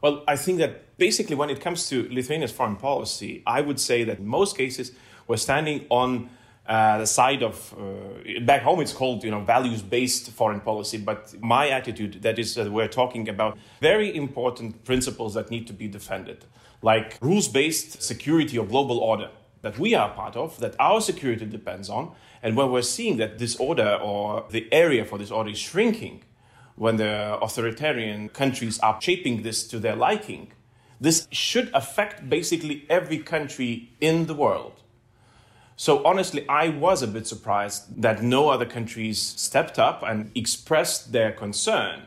Well, 0.00 0.22
I 0.28 0.36
think 0.36 0.58
that 0.58 0.98
basically 0.98 1.36
when 1.36 1.50
it 1.50 1.60
comes 1.60 1.88
to 1.88 2.08
Lithuania's 2.10 2.52
foreign 2.52 2.76
policy, 2.76 3.42
I 3.46 3.60
would 3.60 3.80
say 3.80 4.04
that 4.04 4.18
in 4.18 4.26
most 4.26 4.56
cases 4.56 4.92
we're 5.26 5.38
standing 5.38 5.86
on 5.88 6.28
uh, 6.66 6.98
the 6.98 7.06
side 7.06 7.42
of 7.42 7.74
uh, 7.78 8.40
back 8.40 8.62
home 8.62 8.80
it's 8.80 8.92
called 8.92 9.22
you 9.22 9.30
know 9.30 9.40
values 9.40 9.82
based 9.82 10.30
foreign 10.30 10.60
policy 10.60 10.96
but 10.96 11.34
my 11.42 11.68
attitude 11.68 12.22
that 12.22 12.38
is 12.38 12.54
that 12.54 12.72
we're 12.72 12.88
talking 12.88 13.28
about 13.28 13.58
very 13.82 14.14
important 14.16 14.82
principles 14.84 15.34
that 15.34 15.50
need 15.50 15.66
to 15.66 15.74
be 15.74 15.86
defended 15.86 16.46
like 16.80 17.18
rules 17.20 17.48
based 17.48 18.02
security 18.02 18.56
or 18.56 18.64
global 18.64 18.98
order 18.98 19.30
that 19.60 19.78
we 19.78 19.94
are 19.94 20.08
part 20.14 20.36
of 20.36 20.58
that 20.60 20.74
our 20.80 21.02
security 21.02 21.44
depends 21.44 21.90
on 21.90 22.10
and 22.42 22.56
when 22.56 22.70
we're 22.70 22.80
seeing 22.80 23.18
that 23.18 23.38
this 23.38 23.56
order 23.56 23.98
or 24.02 24.44
the 24.50 24.66
area 24.72 25.04
for 25.04 25.18
this 25.18 25.30
order 25.30 25.50
is 25.50 25.58
shrinking 25.58 26.22
when 26.76 26.96
the 26.96 27.38
authoritarian 27.42 28.28
countries 28.30 28.78
are 28.78 28.98
shaping 29.02 29.42
this 29.42 29.68
to 29.68 29.78
their 29.78 29.96
liking 29.96 30.50
this 30.98 31.28
should 31.30 31.70
affect 31.74 32.30
basically 32.30 32.86
every 32.88 33.18
country 33.18 33.92
in 34.00 34.24
the 34.24 34.34
world 34.34 34.80
so 35.76 36.04
honestly, 36.04 36.48
I 36.48 36.68
was 36.68 37.02
a 37.02 37.06
bit 37.06 37.26
surprised 37.26 38.00
that 38.00 38.22
no 38.22 38.48
other 38.48 38.66
countries 38.66 39.20
stepped 39.20 39.78
up 39.78 40.02
and 40.02 40.30
expressed 40.34 41.12
their 41.12 41.32
concern 41.32 42.06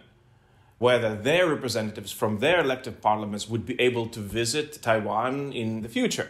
whether 0.79 1.15
their 1.15 1.47
representatives 1.47 2.11
from 2.11 2.39
their 2.39 2.59
elected 2.59 3.01
parliaments 3.01 3.49
would 3.49 3.65
be 3.65 3.79
able 3.81 4.07
to 4.07 4.19
visit 4.19 4.81
Taiwan 4.81 5.51
in 5.51 5.81
the 5.81 5.89
future. 5.89 6.29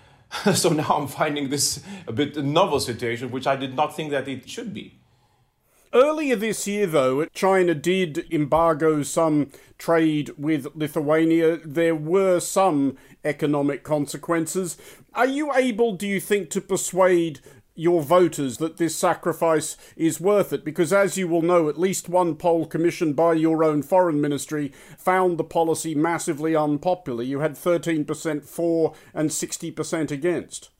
so 0.54 0.70
now 0.70 0.88
I'm 0.96 1.06
finding 1.06 1.48
this 1.48 1.82
a 2.06 2.12
bit 2.12 2.36
novel 2.36 2.80
situation, 2.80 3.30
which 3.30 3.46
I 3.46 3.56
did 3.56 3.74
not 3.74 3.94
think 3.94 4.10
that 4.10 4.26
it 4.26 4.48
should 4.48 4.74
be. 4.74 4.98
Earlier 5.94 6.34
this 6.34 6.66
year, 6.66 6.88
though, 6.88 7.26
China 7.26 7.72
did 7.72 8.26
embargo 8.32 9.04
some 9.04 9.52
trade 9.78 10.30
with 10.36 10.66
Lithuania. 10.74 11.58
There 11.58 11.94
were 11.94 12.40
some 12.40 12.96
economic 13.24 13.84
consequences. 13.84 14.76
Are 15.14 15.26
you 15.26 15.54
able, 15.54 15.92
do 15.92 16.08
you 16.08 16.18
think, 16.18 16.50
to 16.50 16.60
persuade 16.60 17.38
your 17.76 18.02
voters 18.02 18.58
that 18.58 18.76
this 18.76 18.96
sacrifice 18.96 19.76
is 19.94 20.20
worth 20.20 20.52
it? 20.52 20.64
Because, 20.64 20.92
as 20.92 21.16
you 21.16 21.28
will 21.28 21.42
know, 21.42 21.68
at 21.68 21.78
least 21.78 22.08
one 22.08 22.34
poll 22.34 22.66
commissioned 22.66 23.14
by 23.14 23.34
your 23.34 23.62
own 23.62 23.80
foreign 23.80 24.20
ministry 24.20 24.72
found 24.98 25.38
the 25.38 25.44
policy 25.44 25.94
massively 25.94 26.56
unpopular. 26.56 27.22
You 27.22 27.38
had 27.38 27.52
13% 27.52 28.44
for 28.44 28.94
and 29.14 29.30
60% 29.30 30.10
against. 30.10 30.70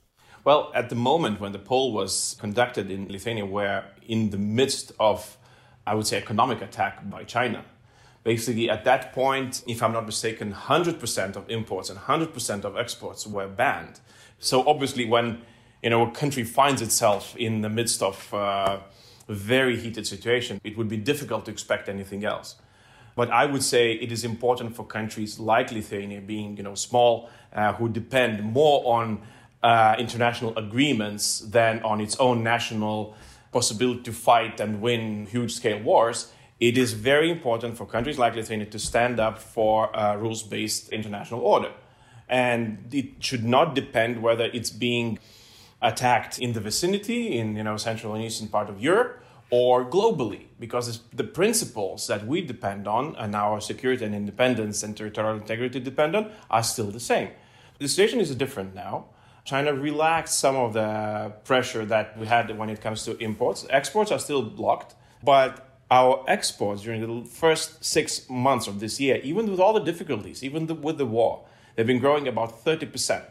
Well, 0.43 0.71
at 0.75 0.89
the 0.89 0.95
moment 0.95 1.39
when 1.39 1.53
the 1.53 1.59
poll 1.59 1.93
was 1.93 2.35
conducted 2.39 2.91
in 2.91 3.07
Lithuania, 3.07 3.45
we're 3.45 3.85
in 4.07 4.29
the 4.29 4.37
midst 4.37 4.91
of, 4.99 5.37
I 5.85 5.95
would 5.95 6.07
say, 6.07 6.17
economic 6.17 6.61
attack 6.61 7.09
by 7.09 7.23
China. 7.23 7.65
Basically, 8.23 8.69
at 8.69 8.83
that 8.85 9.13
point, 9.13 9.63
if 9.67 9.83
I'm 9.83 9.93
not 9.93 10.05
mistaken, 10.05 10.51
100% 10.51 11.35
of 11.35 11.49
imports 11.49 11.89
and 11.89 11.99
100% 11.99 12.63
of 12.63 12.75
exports 12.75 13.27
were 13.27 13.47
banned. 13.47 13.99
So 14.39 14.67
obviously, 14.67 15.05
when 15.05 15.41
you 15.83 15.91
know 15.91 16.07
a 16.07 16.11
country 16.11 16.43
finds 16.43 16.81
itself 16.81 17.35
in 17.37 17.61
the 17.61 17.69
midst 17.69 18.01
of 18.01 18.33
uh, 18.33 18.79
a 19.27 19.33
very 19.33 19.77
heated 19.77 20.07
situation, 20.07 20.59
it 20.63 20.77
would 20.77 20.89
be 20.89 20.97
difficult 20.97 21.45
to 21.45 21.51
expect 21.51 21.87
anything 21.87 22.25
else. 22.25 22.55
But 23.15 23.29
I 23.29 23.45
would 23.45 23.63
say 23.63 23.93
it 23.93 24.11
is 24.11 24.25
important 24.25 24.75
for 24.75 24.85
countries 24.85 25.39
like 25.39 25.71
Lithuania, 25.71 26.21
being 26.21 26.57
you 26.57 26.63
know 26.63 26.75
small, 26.75 27.29
uh, 27.53 27.73
who 27.73 27.89
depend 27.89 28.43
more 28.43 28.81
on 28.91 29.21
uh, 29.63 29.95
international 29.97 30.55
agreements 30.57 31.39
than 31.39 31.81
on 31.83 32.01
its 32.01 32.15
own 32.17 32.43
national 32.43 33.15
possibility 33.55 34.01
to 34.01 34.11
fight 34.11 34.59
and 34.59 34.81
win 34.81 35.25
huge 35.27 35.53
scale 35.53 35.79
wars, 35.79 36.33
it 36.59 36.77
is 36.77 36.91
very 36.91 37.31
important 37.31 37.77
for 37.77 37.85
countries 37.85 38.19
like 38.19 38.35
Lithuania 38.35 38.65
to 38.65 38.79
stand 38.79 39.17
up 39.17 39.39
for 39.39 39.75
uh, 39.95 40.15
a 40.15 40.17
rules 40.17 40.43
based 40.43 40.89
international 40.89 41.39
order. 41.39 41.71
And 42.27 42.93
it 42.93 43.23
should 43.27 43.45
not 43.45 43.73
depend 43.73 44.21
whether 44.21 44.45
it's 44.57 44.71
being 44.71 45.19
attacked 45.81 46.37
in 46.37 46.51
the 46.51 46.59
vicinity, 46.59 47.37
in 47.39 47.55
you 47.55 47.63
know 47.63 47.77
central 47.77 48.13
and 48.15 48.23
eastern 48.27 48.49
part 48.49 48.67
of 48.69 48.81
Europe, 48.81 49.23
or 49.49 49.85
globally, 49.97 50.43
because 50.59 50.85
the 51.21 51.27
principles 51.39 52.07
that 52.07 52.21
we 52.27 52.41
depend 52.41 52.87
on 52.87 53.15
and 53.15 53.35
our 53.35 53.61
security 53.61 54.03
and 54.03 54.13
independence 54.13 54.83
and 54.83 54.97
territorial 54.97 55.37
integrity 55.37 55.79
depend 55.79 56.13
on 56.19 56.23
are 56.49 56.63
still 56.63 56.89
the 56.97 57.05
same. 57.13 57.29
The 57.79 57.87
situation 57.87 58.19
is 58.19 58.35
different 58.35 58.75
now. 58.75 58.95
China 59.45 59.73
relaxed 59.73 60.39
some 60.39 60.55
of 60.55 60.73
the 60.73 61.31
pressure 61.43 61.85
that 61.85 62.17
we 62.17 62.25
had 62.25 62.57
when 62.57 62.69
it 62.69 62.81
comes 62.81 63.05
to 63.05 63.15
imports. 63.23 63.65
Exports 63.69 64.11
are 64.11 64.19
still 64.19 64.41
blocked, 64.41 64.95
but 65.23 65.65
our 65.91 66.25
exports 66.27 66.81
during 66.81 67.01
the 67.01 67.29
first 67.29 67.85
six 67.85 68.27
months 68.27 68.67
of 68.67 68.79
this 68.79 68.99
year, 68.99 69.17
even 69.23 69.49
with 69.49 69.59
all 69.59 69.73
the 69.73 69.83
difficulties, 69.83 70.43
even 70.43 70.65
the, 70.65 70.73
with 70.73 70.97
the 70.97 71.05
war, 71.05 71.45
they've 71.75 71.85
been 71.85 71.99
growing 71.99 72.27
about 72.27 72.65
30%. 72.65 73.23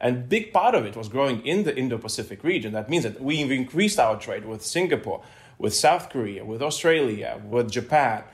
And 0.00 0.28
big 0.28 0.52
part 0.52 0.74
of 0.74 0.84
it 0.86 0.96
was 0.96 1.08
growing 1.08 1.46
in 1.46 1.62
the 1.62 1.76
Indo-Pacific 1.76 2.42
region. 2.42 2.72
That 2.72 2.90
means 2.90 3.04
that 3.04 3.20
we've 3.20 3.50
increased 3.52 4.00
our 4.00 4.18
trade 4.18 4.46
with 4.46 4.64
Singapore, 4.64 5.22
with 5.58 5.74
South 5.74 6.08
Korea, 6.08 6.44
with 6.44 6.62
Australia, 6.62 7.40
with 7.44 7.70
Japan. 7.70 8.24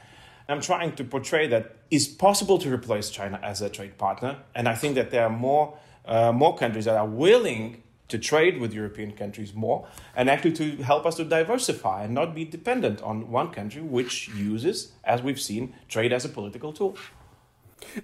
I'm 0.49 0.61
trying 0.61 0.95
to 0.95 1.05
portray 1.05 1.49
that 1.49 1.77
it's 1.91 2.07
possible 2.07 2.59
to 2.59 2.73
replace 2.73 3.11
China 3.11 3.41
as 3.43 3.61
a 3.61 3.69
trade 3.69 3.99
partner. 3.99 4.39
And 4.55 4.69
I 4.69 4.75
think 4.75 4.95
that 4.95 5.11
there 5.11 5.25
are 5.25 5.31
more, 5.31 5.77
uh, 6.07 6.33
more 6.33 6.57
countries 6.57 6.85
that 6.85 6.97
are 6.97 7.07
willing 7.07 7.83
to 8.09 8.19
trade 8.19 8.61
with 8.61 8.73
European 8.73 9.13
countries 9.13 9.53
more 9.55 9.87
and 10.15 10.31
actually 10.31 10.53
to 10.53 10.77
help 10.83 11.05
us 11.07 11.17
to 11.17 11.25
diversify 11.25 12.05
and 12.05 12.15
not 12.15 12.35
be 12.35 12.45
dependent 12.45 13.03
on 13.03 13.31
one 13.31 13.51
country 13.51 13.83
which 13.83 14.29
uses, 14.29 14.93
as 15.05 15.23
we've 15.23 15.41
seen, 15.41 15.75
trade 15.89 16.13
as 16.13 16.25
a 16.25 16.29
political 16.29 16.73
tool. 16.73 16.97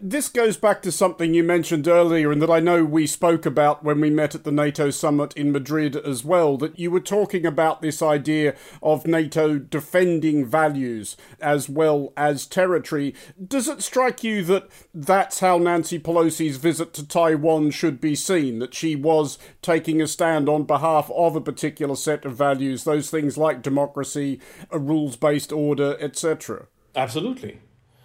This 0.00 0.28
goes 0.28 0.56
back 0.56 0.82
to 0.82 0.92
something 0.92 1.34
you 1.34 1.42
mentioned 1.42 1.88
earlier, 1.88 2.30
and 2.30 2.40
that 2.42 2.50
I 2.50 2.60
know 2.60 2.84
we 2.84 3.06
spoke 3.06 3.44
about 3.44 3.82
when 3.82 4.00
we 4.00 4.10
met 4.10 4.34
at 4.34 4.44
the 4.44 4.52
NATO 4.52 4.90
summit 4.90 5.34
in 5.34 5.52
Madrid 5.52 5.96
as 5.96 6.24
well. 6.24 6.56
That 6.56 6.78
you 6.78 6.90
were 6.90 7.00
talking 7.00 7.44
about 7.44 7.82
this 7.82 8.02
idea 8.02 8.54
of 8.82 9.06
NATO 9.06 9.58
defending 9.58 10.46
values 10.46 11.16
as 11.40 11.68
well 11.68 12.12
as 12.16 12.46
territory. 12.46 13.14
Does 13.44 13.68
it 13.68 13.82
strike 13.82 14.22
you 14.22 14.44
that 14.44 14.68
that's 14.94 15.40
how 15.40 15.58
Nancy 15.58 15.98
Pelosi's 15.98 16.56
visit 16.56 16.92
to 16.94 17.06
Taiwan 17.06 17.70
should 17.70 18.00
be 18.00 18.14
seen? 18.14 18.58
That 18.58 18.74
she 18.74 18.96
was 18.96 19.38
taking 19.62 20.00
a 20.00 20.06
stand 20.06 20.48
on 20.48 20.64
behalf 20.64 21.10
of 21.14 21.36
a 21.36 21.40
particular 21.40 21.96
set 21.96 22.24
of 22.24 22.36
values, 22.36 22.84
those 22.84 23.10
things 23.10 23.36
like 23.38 23.62
democracy, 23.62 24.40
a 24.70 24.78
rules 24.78 25.16
based 25.16 25.52
order, 25.52 25.96
etc.? 26.00 26.66
Absolutely. 26.94 27.58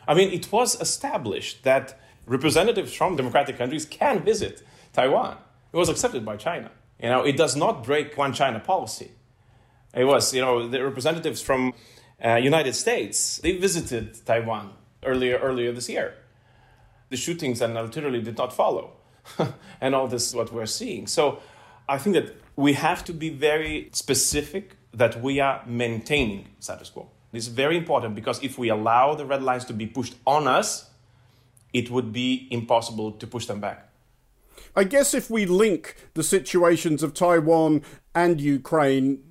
I 0.07 0.13
mean, 0.13 0.31
it 0.31 0.51
was 0.51 0.79
established 0.79 1.63
that 1.63 1.99
representatives 2.25 2.93
from 2.93 3.15
democratic 3.15 3.57
countries 3.57 3.85
can 3.85 4.23
visit 4.23 4.63
Taiwan. 4.93 5.37
It 5.73 5.77
was 5.77 5.89
accepted 5.89 6.25
by 6.25 6.37
China. 6.37 6.71
You 7.01 7.09
know, 7.09 7.23
it 7.23 7.37
does 7.37 7.55
not 7.55 7.83
break 7.83 8.17
one 8.17 8.33
China 8.33 8.59
policy. 8.59 9.11
It 9.93 10.05
was, 10.05 10.33
you 10.33 10.41
know, 10.41 10.67
the 10.67 10.83
representatives 10.83 11.41
from 11.41 11.73
uh, 12.23 12.35
United 12.35 12.73
States, 12.73 13.37
they 13.37 13.57
visited 13.57 14.25
Taiwan 14.25 14.73
earlier 15.03 15.37
earlier 15.37 15.71
this 15.71 15.89
year. 15.89 16.15
The 17.09 17.17
shootings 17.17 17.61
and 17.61 17.75
literally 17.75 18.21
did 18.21 18.37
not 18.37 18.53
follow. 18.53 18.93
and 19.81 19.93
all 19.93 20.07
this 20.07 20.27
is 20.27 20.35
what 20.35 20.51
we're 20.51 20.65
seeing. 20.65 21.07
So 21.07 21.39
I 21.87 21.97
think 21.97 22.15
that 22.15 22.35
we 22.55 22.73
have 22.73 23.03
to 23.05 23.13
be 23.13 23.29
very 23.29 23.89
specific 23.91 24.77
that 24.93 25.21
we 25.21 25.39
are 25.39 25.63
maintaining 25.65 26.47
status 26.59 26.89
quo. 26.89 27.09
This 27.31 27.47
is 27.47 27.53
very 27.53 27.77
important 27.77 28.15
because 28.15 28.41
if 28.43 28.57
we 28.57 28.69
allow 28.69 29.13
the 29.13 29.25
red 29.25 29.43
lines 29.43 29.65
to 29.65 29.73
be 29.73 29.85
pushed 29.85 30.15
on 30.25 30.47
us, 30.47 30.89
it 31.73 31.91
would 31.91 32.13
be 32.13 32.47
impossible 32.51 33.11
to 33.11 33.27
push 33.27 33.45
them 33.45 33.59
back. 33.59 33.89
I 34.75 34.83
guess 34.83 35.13
if 35.13 35.29
we 35.29 35.45
link 35.45 35.95
the 36.13 36.23
situations 36.23 37.03
of 37.03 37.13
Taiwan 37.13 37.81
and 38.15 38.39
Ukraine, 38.39 39.23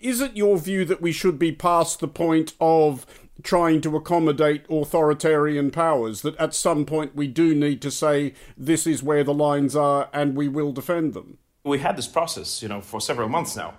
is 0.00 0.20
it 0.20 0.36
your 0.36 0.58
view 0.58 0.84
that 0.84 1.00
we 1.00 1.12
should 1.12 1.38
be 1.38 1.52
past 1.52 2.00
the 2.00 2.08
point 2.08 2.54
of 2.60 3.06
trying 3.42 3.80
to 3.82 3.96
accommodate 3.96 4.64
authoritarian 4.68 5.70
powers? 5.70 6.22
That 6.22 6.36
at 6.36 6.54
some 6.54 6.84
point 6.84 7.14
we 7.14 7.28
do 7.28 7.54
need 7.54 7.80
to 7.82 7.90
say 7.90 8.34
this 8.56 8.86
is 8.86 9.02
where 9.02 9.22
the 9.22 9.34
lines 9.34 9.76
are 9.76 10.08
and 10.12 10.36
we 10.36 10.48
will 10.48 10.72
defend 10.72 11.14
them? 11.14 11.38
We 11.64 11.78
had 11.78 11.96
this 11.96 12.08
process, 12.08 12.62
you 12.62 12.68
know, 12.68 12.80
for 12.80 13.00
several 13.00 13.28
months 13.28 13.56
now 13.56 13.74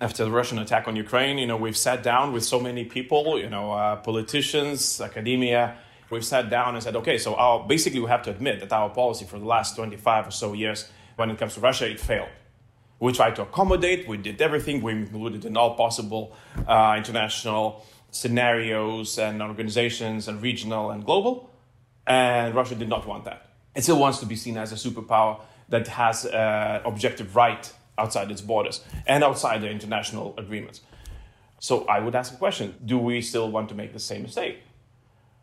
after 0.00 0.24
the 0.24 0.30
Russian 0.30 0.58
attack 0.58 0.86
on 0.86 0.94
Ukraine, 0.94 1.38
you 1.38 1.46
know, 1.46 1.56
we've 1.56 1.76
sat 1.76 2.02
down 2.02 2.32
with 2.32 2.44
so 2.44 2.60
many 2.60 2.84
people, 2.84 3.38
you 3.38 3.50
know, 3.50 3.72
uh, 3.72 3.96
politicians, 3.96 5.00
academia. 5.00 5.76
We've 6.10 6.24
sat 6.24 6.48
down 6.48 6.74
and 6.74 6.82
said, 6.82 6.94
okay, 6.96 7.18
so 7.18 7.34
our, 7.34 7.66
basically 7.66 8.00
we 8.00 8.06
have 8.06 8.22
to 8.22 8.30
admit 8.30 8.60
that 8.60 8.72
our 8.72 8.90
policy 8.90 9.24
for 9.24 9.38
the 9.38 9.44
last 9.44 9.74
25 9.76 10.28
or 10.28 10.30
so 10.30 10.52
years, 10.52 10.88
when 11.16 11.30
it 11.30 11.38
comes 11.38 11.54
to 11.54 11.60
Russia, 11.60 11.90
it 11.90 11.98
failed. 11.98 12.28
We 13.00 13.12
tried 13.12 13.36
to 13.36 13.42
accommodate, 13.42 14.08
we 14.08 14.16
did 14.16 14.40
everything, 14.40 14.82
we 14.82 14.92
included 14.92 15.44
in 15.44 15.56
all 15.56 15.74
possible 15.74 16.34
uh, 16.66 16.94
international 16.96 17.84
scenarios 18.10 19.18
and 19.18 19.42
organizations 19.42 20.28
and 20.28 20.40
regional 20.40 20.90
and 20.90 21.04
global, 21.04 21.50
and 22.06 22.54
Russia 22.54 22.74
did 22.74 22.88
not 22.88 23.06
want 23.06 23.24
that. 23.24 23.50
It 23.74 23.82
still 23.82 23.98
wants 23.98 24.18
to 24.20 24.26
be 24.26 24.34
seen 24.34 24.56
as 24.56 24.72
a 24.72 24.76
superpower 24.76 25.40
that 25.68 25.86
has 25.88 26.24
uh, 26.24 26.82
objective 26.84 27.36
right 27.36 27.70
outside 27.98 28.30
its 28.30 28.40
borders 28.40 28.82
and 29.06 29.24
outside 29.24 29.62
the 29.62 29.70
international 29.70 30.34
agreements. 30.38 30.80
So 31.60 31.84
I 31.86 32.00
would 32.00 32.14
ask 32.14 32.32
a 32.32 32.36
question 32.36 32.74
do 32.84 32.98
we 32.98 33.20
still 33.20 33.50
want 33.50 33.68
to 33.70 33.74
make 33.74 33.92
the 33.92 33.98
same 33.98 34.22
mistake? 34.22 34.60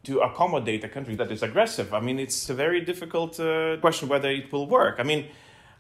To 0.06 0.20
accommodate 0.20 0.84
a 0.84 0.90
country 0.90 1.16
that 1.16 1.32
is 1.32 1.42
aggressive? 1.44 1.94
I 1.94 2.00
mean, 2.00 2.20
it's 2.20 2.50
a 2.50 2.54
very 2.54 2.82
difficult 2.82 3.40
uh, 3.40 3.78
question 3.78 4.08
whether 4.08 4.30
it 4.30 4.52
will 4.52 4.68
work. 4.68 4.96
I 5.00 5.04
mean, 5.04 5.28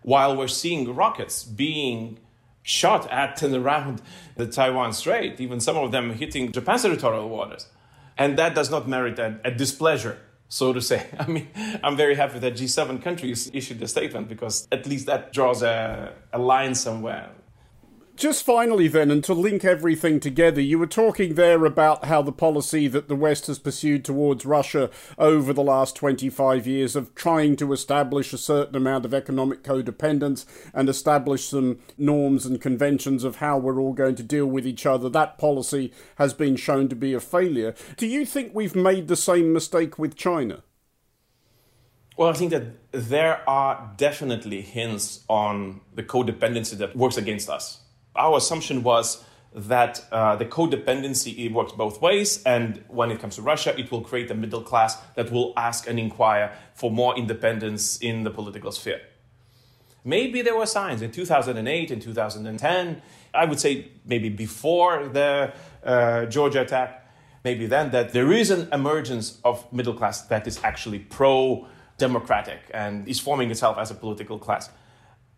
while 0.02 0.36
we're 0.36 0.48
seeing 0.48 0.94
rockets 0.96 1.44
being 1.44 2.20
shot 2.64 3.10
at 3.12 3.44
and 3.44 3.56
around 3.56 4.02
the 4.36 4.48
Taiwan 4.48 4.94
Strait, 4.94 5.40
even 5.40 5.60
some 5.60 5.78
of 5.78 5.92
them 5.92 6.14
hitting 6.14 6.52
Japan's 6.52 6.82
territorial 6.82 7.30
waters, 7.30 7.68
and 8.18 8.38
that 8.38 8.56
does 8.56 8.72
not 8.72 8.88
merit 8.88 9.20
a, 9.20 9.40
a 9.44 9.52
displeasure 9.52 10.18
so 10.50 10.74
to 10.74 10.82
say. 10.82 11.08
I 11.20 11.28
mean, 11.28 11.48
I'm 11.84 11.96
very 11.96 12.16
happy 12.16 12.40
that 12.40 12.54
G7 12.54 13.02
countries 13.02 13.50
issued 13.54 13.82
a 13.82 13.88
statement 13.88 14.28
because 14.30 14.68
at 14.72 14.86
least 14.86 15.06
that 15.08 15.34
draws 15.34 15.62
a, 15.64 16.14
a 16.34 16.40
line 16.40 16.76
somewhere. 16.76 17.30
Just 18.16 18.46
finally, 18.46 18.88
then, 18.88 19.12
and 19.12 19.22
to 19.26 19.34
link 19.34 19.66
everything 19.66 20.22
together, 20.22 20.62
you 20.62 20.80
were 20.80 20.88
talking 20.88 21.36
there 21.36 21.66
about 21.66 22.06
how 22.06 22.22
the 22.22 22.32
policy 22.32 22.88
that 22.88 23.10
the 23.10 23.16
West 23.16 23.48
has 23.48 23.60
pursued 23.60 24.06
towards 24.06 24.46
Russia 24.46 24.90
over 25.18 25.52
the 25.52 25.62
last 25.62 25.98
25 25.98 26.66
years 26.66 26.96
of 26.96 27.14
trying 27.14 27.58
to 27.58 27.74
establish 27.74 28.32
a 28.32 28.38
certain 28.38 28.78
amount 28.78 29.04
of 29.04 29.14
economic 29.14 29.64
codependence 29.64 30.46
and 30.74 30.88
establish 30.88 31.50
some 31.50 31.80
norms 31.98 32.46
and 32.46 32.62
conventions 32.62 33.26
of 33.26 33.38
how 33.38 33.58
we're 33.58 33.82
all 33.82 33.92
going 33.92 34.16
to 34.16 34.24
deal 34.24 34.46
with 34.46 34.66
each 34.66 34.86
other, 34.86 35.10
that 35.10 35.38
policy 35.38 35.92
has 36.16 36.34
been 36.34 36.56
shown 36.56 36.88
to 36.88 36.96
be 36.96 37.14
a 37.14 37.20
failure. 37.20 37.76
Do 37.98 38.08
you 38.08 38.26
think 38.26 38.56
we've 38.56 38.78
made 38.78 39.10
the 39.10 39.18
same 39.18 39.52
mistake 39.52 40.00
with 40.00 40.16
China? 40.16 40.64
Well, 42.16 42.30
I 42.30 42.34
think 42.34 42.52
that 42.52 42.94
there 42.94 43.42
are 43.50 43.94
definitely 43.98 44.62
hints 44.62 45.26
on 45.28 45.82
the 45.94 46.04
codependency 46.04 46.78
that 46.78 46.96
works 46.96 47.18
against 47.18 47.50
us 47.50 47.82
our 48.16 48.38
assumption 48.38 48.84
was 48.84 49.24
that 49.56 50.04
uh, 50.12 50.36
the 50.36 50.46
codependency 50.46 51.52
works 51.52 51.72
both 51.72 52.02
ways, 52.02 52.44
and 52.44 52.84
when 52.90 53.10
it 53.10 53.20
comes 53.20 53.36
to 53.36 53.42
Russia, 53.42 53.74
it 53.80 53.90
will 53.90 54.02
create 54.02 54.30
a 54.30 54.36
middle 54.36 54.62
class 54.62 54.98
that 55.16 55.32
will 55.32 55.54
ask 55.56 55.88
and 55.88 55.98
inquire 55.98 56.54
for 56.74 56.92
more 56.92 57.18
independence 57.18 57.98
in 58.00 58.24
the 58.24 58.30
political 58.30 58.72
sphere. 58.72 59.00
Maybe 60.04 60.42
there 60.42 60.56
were 60.56 60.66
signs 60.66 61.02
in 61.02 61.12
2008 61.12 61.90
and 61.90 62.02
2010, 62.02 63.02
I 63.34 63.46
would 63.46 63.60
say 63.60 63.88
maybe 64.06 64.30
before 64.30 65.08
the 65.08 65.54
uh, 65.84 66.26
Georgia 66.26 66.62
attack, 66.62 67.10
maybe 67.44 67.66
then, 67.66 67.92
that 67.92 68.12
there 68.12 68.32
is 68.32 68.52
an 68.52 68.68
emergence 68.74 69.40
of 69.44 69.72
middle 69.72 69.94
class 69.94 70.22
that 70.24 70.48
is 70.48 70.60
actually 70.64 71.00
pro 71.00 71.66
democratic 71.98 72.60
and 72.74 73.08
is 73.08 73.20
forming 73.20 73.50
itself 73.52 73.78
as 73.78 73.90
a 73.90 73.96
political 73.96 74.38
class 74.38 74.70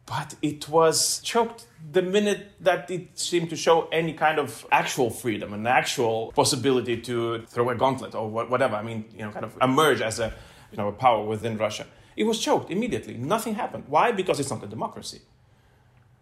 but 0.08 0.36
it 0.42 0.70
was 0.70 1.20
choked 1.20 1.68
the 1.92 2.02
minute 2.02 2.54
that 2.62 2.90
it 2.90 3.20
seemed 3.20 3.50
to 3.50 3.58
show 3.58 3.88
any 3.92 4.14
kind 4.14 4.40
of 4.40 4.66
actual 4.72 5.10
freedom, 5.10 5.54
an 5.54 5.68
actual 5.68 6.32
possibility 6.32 7.00
to 7.02 7.42
throw 7.48 7.70
a 7.70 7.76
gauntlet 7.76 8.16
or 8.16 8.28
whatever. 8.30 8.76
I 8.78 8.84
mean, 8.84 9.06
you 9.14 9.24
know, 9.24 9.32
kind 9.32 9.46
of 9.46 9.56
emerge 9.62 10.02
as 10.02 10.20
a, 10.20 10.34
you 10.72 10.78
know, 10.78 10.88
a 10.88 10.94
power 10.94 11.24
within 11.26 11.58
Russia. 11.58 11.86
It 12.16 12.24
was 12.24 12.40
choked 12.40 12.72
immediately. 12.72 13.16
Nothing 13.16 13.56
happened. 13.56 13.84
Why? 13.88 14.12
Because 14.14 14.40
it's 14.40 14.50
not 14.50 14.64
a 14.64 14.68
democracy. 14.68 15.22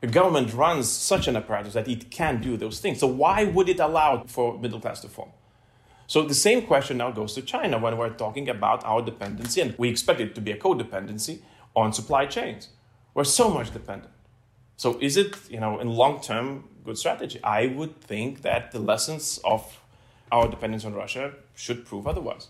The 0.01 0.07
government 0.07 0.53
runs 0.53 0.89
such 0.89 1.27
an 1.27 1.35
apparatus 1.35 1.73
that 1.73 1.87
it 1.87 2.09
can 2.09 2.41
do 2.41 2.57
those 2.57 2.79
things. 2.79 2.99
So 2.99 3.07
why 3.07 3.45
would 3.45 3.69
it 3.69 3.79
allow 3.79 4.23
for 4.27 4.57
middle 4.59 4.79
class 4.79 4.99
to 5.01 5.09
form? 5.09 5.29
So 6.07 6.23
the 6.23 6.33
same 6.33 6.63
question 6.63 6.97
now 6.97 7.11
goes 7.11 7.33
to 7.35 7.41
China 7.41 7.77
when 7.77 7.97
we're 7.97 8.09
talking 8.09 8.49
about 8.49 8.83
our 8.83 9.01
dependency, 9.01 9.61
and 9.61 9.75
we 9.77 9.89
expect 9.89 10.19
it 10.19 10.35
to 10.35 10.41
be 10.41 10.51
a 10.51 10.57
codependency 10.57 11.39
on 11.75 11.93
supply 11.93 12.25
chains. 12.25 12.69
We're 13.15 13.23
so 13.23 13.49
much 13.49 13.71
dependent. 13.71 14.12
So 14.75 14.99
is 14.99 15.15
it, 15.17 15.36
you 15.49 15.60
know, 15.60 15.80
in 15.80 15.89
long 15.89 16.21
term 16.21 16.65
good 16.84 16.97
strategy? 16.97 17.39
I 17.43 17.67
would 17.67 17.99
think 18.01 18.41
that 18.41 18.71
the 18.71 18.80
lessons 18.80 19.39
of 19.43 19.80
our 20.32 20.47
dependence 20.49 20.86
on 20.86 20.93
Russia 20.93 21.34
should 21.56 21.86
prove 21.86 22.06
otherwise. 22.08 22.49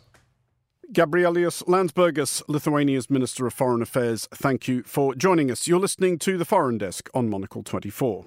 Gabrielius 0.91 1.63
Landsbergis, 1.63 2.41
Lithuania's 2.47 3.09
Minister 3.09 3.47
of 3.47 3.53
Foreign 3.53 3.81
Affairs, 3.81 4.27
thank 4.33 4.67
you 4.67 4.83
for 4.83 5.15
joining 5.15 5.51
us. 5.51 5.67
You're 5.67 5.79
listening 5.79 6.17
to 6.19 6.37
the 6.37 6.45
Foreign 6.45 6.77
Desk 6.77 7.09
on 7.13 7.29
Monocle 7.29 7.63
24. 7.63 8.25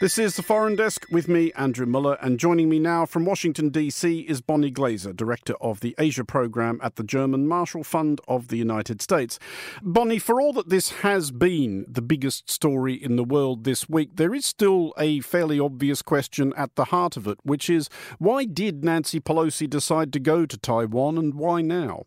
This 0.00 0.16
is 0.16 0.36
the 0.36 0.44
Foreign 0.44 0.76
Desk 0.76 1.06
with 1.10 1.26
me, 1.26 1.50
Andrew 1.54 1.84
Mueller, 1.84 2.18
and 2.20 2.38
joining 2.38 2.68
me 2.68 2.78
now 2.78 3.04
from 3.04 3.24
Washington, 3.24 3.70
D.C. 3.70 4.20
is 4.20 4.40
Bonnie 4.40 4.70
Glaser, 4.70 5.12
Director 5.12 5.54
of 5.60 5.80
the 5.80 5.96
Asia 5.98 6.24
Programme 6.24 6.78
at 6.84 6.94
the 6.94 7.02
German 7.02 7.48
Marshall 7.48 7.82
Fund 7.82 8.20
of 8.28 8.46
the 8.46 8.58
United 8.58 9.02
States. 9.02 9.40
Bonnie, 9.82 10.20
for 10.20 10.40
all 10.40 10.52
that 10.52 10.68
this 10.68 10.90
has 11.00 11.32
been 11.32 11.84
the 11.88 12.00
biggest 12.00 12.48
story 12.48 12.94
in 12.94 13.16
the 13.16 13.24
world 13.24 13.64
this 13.64 13.88
week, 13.88 14.10
there 14.14 14.36
is 14.36 14.46
still 14.46 14.94
a 14.96 15.18
fairly 15.18 15.58
obvious 15.58 16.00
question 16.00 16.52
at 16.56 16.76
the 16.76 16.84
heart 16.84 17.16
of 17.16 17.26
it, 17.26 17.40
which 17.42 17.68
is 17.68 17.90
why 18.20 18.44
did 18.44 18.84
Nancy 18.84 19.18
Pelosi 19.18 19.68
decide 19.68 20.12
to 20.12 20.20
go 20.20 20.46
to 20.46 20.56
Taiwan 20.56 21.18
and 21.18 21.34
why 21.34 21.60
now? 21.60 22.04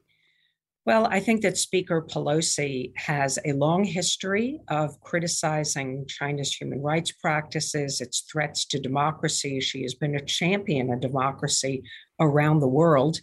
Well, 0.83 1.05
I 1.05 1.19
think 1.19 1.41
that 1.41 1.57
Speaker 1.57 2.01
Pelosi 2.01 2.91
has 2.95 3.37
a 3.45 3.53
long 3.53 3.83
history 3.83 4.59
of 4.67 4.99
criticizing 5.01 6.05
China's 6.07 6.55
human 6.55 6.81
rights 6.81 7.11
practices, 7.11 8.01
its 8.01 8.21
threats 8.21 8.65
to 8.65 8.79
democracy. 8.79 9.59
She 9.61 9.83
has 9.83 9.93
been 9.93 10.15
a 10.15 10.25
champion 10.25 10.91
of 10.91 10.99
democracy 10.99 11.83
around 12.19 12.61
the 12.61 12.67
world. 12.67 13.19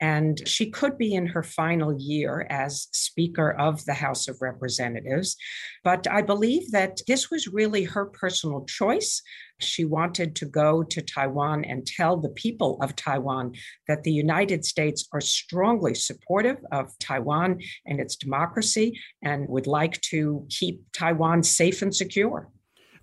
And 0.00 0.48
she 0.48 0.70
could 0.70 0.96
be 0.96 1.14
in 1.14 1.26
her 1.26 1.42
final 1.42 1.94
year 1.96 2.46
as 2.50 2.88
Speaker 2.92 3.52
of 3.52 3.84
the 3.84 3.94
House 3.94 4.26
of 4.26 4.40
Representatives. 4.40 5.36
But 5.84 6.08
I 6.10 6.22
believe 6.22 6.72
that 6.72 7.02
this 7.06 7.30
was 7.30 7.46
really 7.46 7.84
her 7.84 8.06
personal 8.06 8.64
choice. 8.64 9.22
She 9.62 9.84
wanted 9.84 10.36
to 10.36 10.46
go 10.46 10.82
to 10.82 11.00
Taiwan 11.00 11.64
and 11.64 11.86
tell 11.86 12.16
the 12.16 12.30
people 12.30 12.78
of 12.82 12.96
Taiwan 12.96 13.54
that 13.88 14.02
the 14.02 14.12
United 14.12 14.64
States 14.64 15.08
are 15.12 15.20
strongly 15.20 15.94
supportive 15.94 16.58
of 16.70 16.98
Taiwan 16.98 17.60
and 17.86 18.00
its 18.00 18.16
democracy 18.16 18.98
and 19.22 19.48
would 19.48 19.66
like 19.66 20.00
to 20.02 20.46
keep 20.48 20.82
Taiwan 20.92 21.42
safe 21.42 21.82
and 21.82 21.94
secure. 21.94 22.50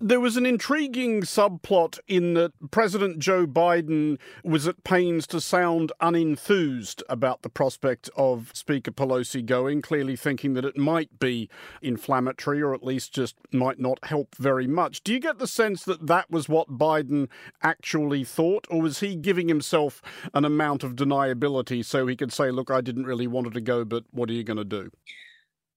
There 0.02 0.18
was 0.18 0.38
an 0.38 0.46
intriguing 0.46 1.20
subplot 1.24 1.98
in 2.08 2.32
that 2.32 2.52
President 2.70 3.18
Joe 3.18 3.46
Biden 3.46 4.18
was 4.42 4.66
at 4.66 4.82
pains 4.82 5.26
to 5.26 5.42
sound 5.42 5.92
unenthused 6.00 7.02
about 7.10 7.42
the 7.42 7.50
prospect 7.50 8.08
of 8.16 8.50
Speaker 8.54 8.92
Pelosi 8.92 9.44
going, 9.44 9.82
clearly 9.82 10.16
thinking 10.16 10.54
that 10.54 10.64
it 10.64 10.78
might 10.78 11.18
be 11.18 11.50
inflammatory 11.82 12.62
or 12.62 12.72
at 12.72 12.82
least 12.82 13.12
just 13.12 13.36
might 13.52 13.78
not 13.78 14.02
help 14.06 14.34
very 14.36 14.66
much. 14.66 15.04
Do 15.04 15.12
you 15.12 15.20
get 15.20 15.38
the 15.38 15.46
sense 15.46 15.84
that 15.84 16.06
that 16.06 16.30
was 16.30 16.48
what 16.48 16.78
Biden 16.78 17.28
actually 17.62 18.24
thought, 18.24 18.66
or 18.70 18.80
was 18.80 19.00
he 19.00 19.16
giving 19.16 19.48
himself 19.48 20.00
an 20.32 20.46
amount 20.46 20.82
of 20.82 20.96
deniability 20.96 21.84
so 21.84 22.06
he 22.06 22.16
could 22.16 22.32
say, 22.32 22.50
look, 22.50 22.70
I 22.70 22.80
didn't 22.80 23.04
really 23.04 23.26
want 23.26 23.48
her 23.48 23.52
to 23.52 23.60
go, 23.60 23.84
but 23.84 24.04
what 24.12 24.30
are 24.30 24.32
you 24.32 24.44
going 24.44 24.56
to 24.56 24.64
do? 24.64 24.90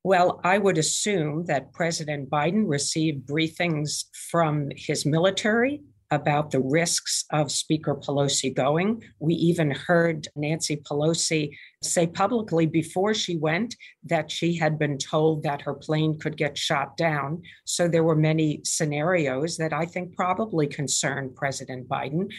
Well, 0.03 0.41
I 0.43 0.57
would 0.57 0.77
assume 0.77 1.45
that 1.45 1.71
President 1.71 2.29
Biden 2.29 2.65
received 2.67 3.25
briefings 3.25 4.05
from 4.29 4.69
his 4.75 5.05
military 5.05 5.81
about 6.11 6.51
the 6.51 6.59
risks 6.59 7.23
of 7.31 7.51
Speaker 7.51 7.95
Pelosi 7.95 8.53
going. 8.53 9.01
We 9.19 9.33
even 9.35 9.71
heard 9.71 10.27
Nancy 10.35 10.75
Pelosi 10.75 11.55
say 11.85 12.07
publicly 12.07 12.65
before 12.65 13.13
she 13.13 13.37
went 13.37 13.75
that 14.05 14.31
she 14.31 14.55
had 14.55 14.77
been 14.77 14.97
told 14.97 15.43
that 15.43 15.61
her 15.61 15.73
plane 15.73 16.19
could 16.19 16.37
get 16.37 16.57
shot 16.57 16.97
down. 16.97 17.41
So 17.65 17.87
there 17.87 18.03
were 18.03 18.15
many 18.15 18.61
scenarios 18.63 19.57
that 19.57 19.73
I 19.73 19.85
think 19.85 20.15
probably 20.15 20.67
concerned 20.67 21.35
President 21.35 21.87
Biden. 21.87 22.31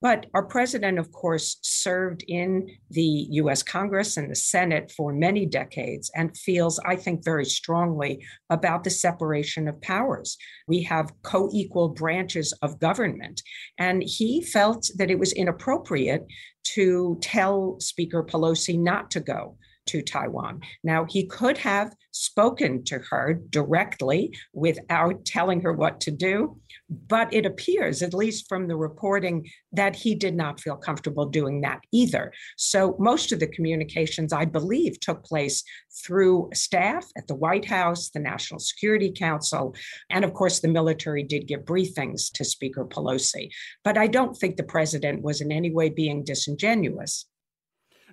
But 0.00 0.26
our 0.34 0.44
president, 0.44 0.98
of 0.98 1.10
course, 1.12 1.58
served 1.62 2.24
in 2.28 2.68
the 2.90 3.26
US 3.30 3.62
Congress 3.62 4.16
and 4.16 4.30
the 4.30 4.36
Senate 4.36 4.92
for 4.96 5.12
many 5.12 5.46
decades 5.46 6.10
and 6.14 6.36
feels, 6.36 6.78
I 6.86 6.96
think, 6.96 7.24
very 7.24 7.44
strongly 7.44 8.24
about 8.50 8.84
the 8.84 8.90
separation 8.90 9.68
of 9.68 9.80
powers. 9.80 10.36
We 10.66 10.82
have 10.84 11.12
co 11.22 11.50
equal 11.52 11.88
branches 11.88 12.52
of 12.62 12.78
government. 12.78 13.42
And 13.78 14.02
he 14.02 14.42
felt 14.42 14.90
that 14.96 15.10
it 15.10 15.18
was 15.18 15.32
inappropriate 15.32 16.26
to 16.74 17.18
tell 17.20 17.78
Speaker 17.80 18.22
Pelosi 18.22 18.78
not 18.78 19.10
to 19.12 19.20
go 19.20 19.56
to 19.88 20.02
Taiwan. 20.02 20.60
Now, 20.84 21.04
he 21.04 21.26
could 21.26 21.58
have 21.58 21.94
spoken 22.12 22.84
to 22.84 22.98
her 23.10 23.40
directly 23.50 24.36
without 24.52 25.24
telling 25.24 25.60
her 25.62 25.72
what 25.72 26.00
to 26.00 26.10
do, 26.10 26.58
but 26.90 27.32
it 27.32 27.46
appears, 27.46 28.02
at 28.02 28.14
least 28.14 28.48
from 28.48 28.66
the 28.66 28.76
reporting, 28.76 29.48
that 29.72 29.96
he 29.96 30.14
did 30.14 30.34
not 30.34 30.60
feel 30.60 30.76
comfortable 30.76 31.26
doing 31.26 31.60
that 31.60 31.80
either. 31.92 32.32
So, 32.56 32.96
most 32.98 33.32
of 33.32 33.40
the 33.40 33.46
communications, 33.46 34.32
I 34.32 34.44
believe, 34.44 35.00
took 35.00 35.24
place 35.24 35.62
through 36.02 36.50
staff 36.54 37.06
at 37.16 37.26
the 37.26 37.34
White 37.34 37.64
House, 37.64 38.10
the 38.10 38.20
National 38.20 38.60
Security 38.60 39.10
Council, 39.10 39.74
and 40.10 40.24
of 40.24 40.32
course, 40.32 40.60
the 40.60 40.68
military 40.68 41.22
did 41.22 41.46
give 41.46 41.60
briefings 41.64 42.30
to 42.32 42.44
Speaker 42.44 42.84
Pelosi. 42.84 43.50
But 43.84 43.98
I 43.98 44.06
don't 44.06 44.36
think 44.36 44.56
the 44.56 44.62
president 44.62 45.22
was 45.22 45.40
in 45.40 45.52
any 45.52 45.70
way 45.70 45.88
being 45.88 46.24
disingenuous. 46.24 47.26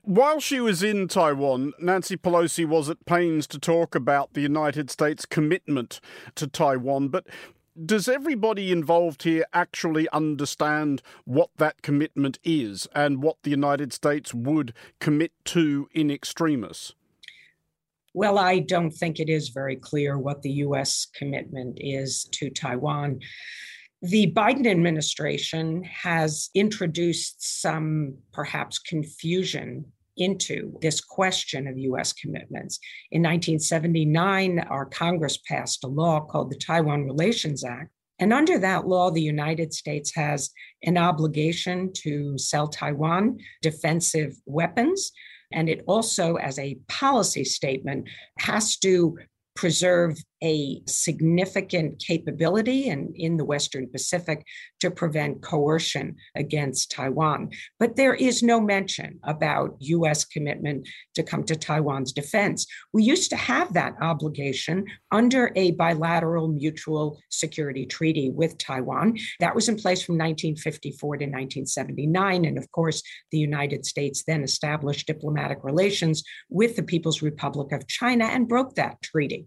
While 0.05 0.39
she 0.39 0.59
was 0.59 0.83
in 0.83 1.07
Taiwan, 1.07 1.73
Nancy 1.79 2.15
Pelosi 2.15 2.63
was 2.63 2.91
at 2.91 3.07
pains 3.07 3.47
to 3.47 3.57
talk 3.57 3.95
about 3.95 4.35
the 4.35 4.41
United 4.41 4.91
States' 4.91 5.25
commitment 5.25 5.99
to 6.35 6.45
Taiwan. 6.45 7.07
But 7.07 7.25
does 7.83 8.07
everybody 8.07 8.71
involved 8.71 9.23
here 9.23 9.45
actually 9.51 10.07
understand 10.09 11.01
what 11.23 11.49
that 11.57 11.81
commitment 11.81 12.37
is 12.43 12.87
and 12.93 13.23
what 13.23 13.37
the 13.41 13.49
United 13.49 13.93
States 13.93 14.31
would 14.31 14.75
commit 14.99 15.31
to 15.45 15.89
in 15.91 16.11
extremis? 16.11 16.93
Well, 18.13 18.37
I 18.37 18.59
don't 18.59 18.91
think 18.91 19.19
it 19.19 19.27
is 19.27 19.49
very 19.49 19.75
clear 19.75 20.19
what 20.19 20.43
the 20.43 20.51
U.S. 20.51 21.07
commitment 21.15 21.79
is 21.81 22.25
to 22.33 22.51
Taiwan. 22.51 23.21
The 24.03 24.31
Biden 24.33 24.67
administration 24.67 25.83
has 25.85 26.51
introduced 26.53 27.61
some 27.61 28.19
perhaps 28.31 28.77
confusion 28.77 29.91
into 30.17 30.77
this 30.81 31.01
question 31.01 31.67
of 31.67 31.77
US 31.77 32.13
commitments. 32.13 32.79
In 33.11 33.21
1979, 33.21 34.59
our 34.69 34.85
Congress 34.85 35.37
passed 35.47 35.83
a 35.83 35.87
law 35.87 36.21
called 36.21 36.51
the 36.51 36.57
Taiwan 36.57 37.05
Relations 37.05 37.63
Act. 37.63 37.91
And 38.19 38.31
under 38.31 38.57
that 38.59 38.87
law, 38.87 39.11
the 39.11 39.21
United 39.21 39.73
States 39.73 40.13
has 40.15 40.51
an 40.83 40.97
obligation 40.97 41.91
to 42.03 42.37
sell 42.37 42.67
Taiwan 42.67 43.39
defensive 43.61 44.35
weapons. 44.45 45.11
And 45.51 45.67
it 45.69 45.83
also, 45.85 46.35
as 46.35 46.57
a 46.57 46.77
policy 46.87 47.43
statement, 47.43 48.07
has 48.39 48.77
to 48.77 49.17
preserve 49.55 50.17
a 50.43 50.81
significant 50.87 51.99
capability 51.99 52.87
in, 52.87 53.13
in 53.15 53.37
the 53.37 53.45
Western 53.45 53.87
Pacific 53.89 54.45
to 54.79 54.91
prevent 54.91 55.41
coercion 55.41 56.15
against 56.35 56.91
Taiwan. 56.91 57.49
But 57.79 57.95
there 57.95 58.13
is 58.13 58.43
no 58.43 58.59
mention 58.59 59.19
about 59.23 59.77
US 59.79 60.25
commitment 60.25 60.87
to 61.15 61.23
come 61.23 61.43
to 61.45 61.55
Taiwan's 61.55 62.11
defense. 62.11 62.67
We 62.93 63.03
used 63.03 63.29
to 63.31 63.35
have 63.35 63.73
that 63.73 63.95
obligation 64.01 64.85
under 65.11 65.51
a 65.55 65.71
bilateral 65.71 66.47
mutual 66.47 67.19
security 67.29 67.85
treaty 67.85 68.29
with 68.29 68.57
Taiwan. 68.57 69.17
That 69.39 69.55
was 69.55 69.69
in 69.69 69.75
place 69.75 70.03
from 70.03 70.15
1954 70.15 71.17
to 71.17 71.25
1979. 71.25 72.45
And 72.45 72.57
of 72.57 72.71
course, 72.71 73.01
the 73.31 73.39
United 73.39 73.85
States 73.85 74.23
then 74.27 74.43
established 74.43 75.07
diplomatic 75.07 75.59
relations 75.63 76.23
with 76.49 76.75
the 76.75 76.83
People's 76.83 77.21
Republic 77.21 77.71
of 77.71 77.87
China 77.87 78.25
and 78.25 78.47
broke 78.47 78.75
that 78.75 79.01
treaty. 79.01 79.45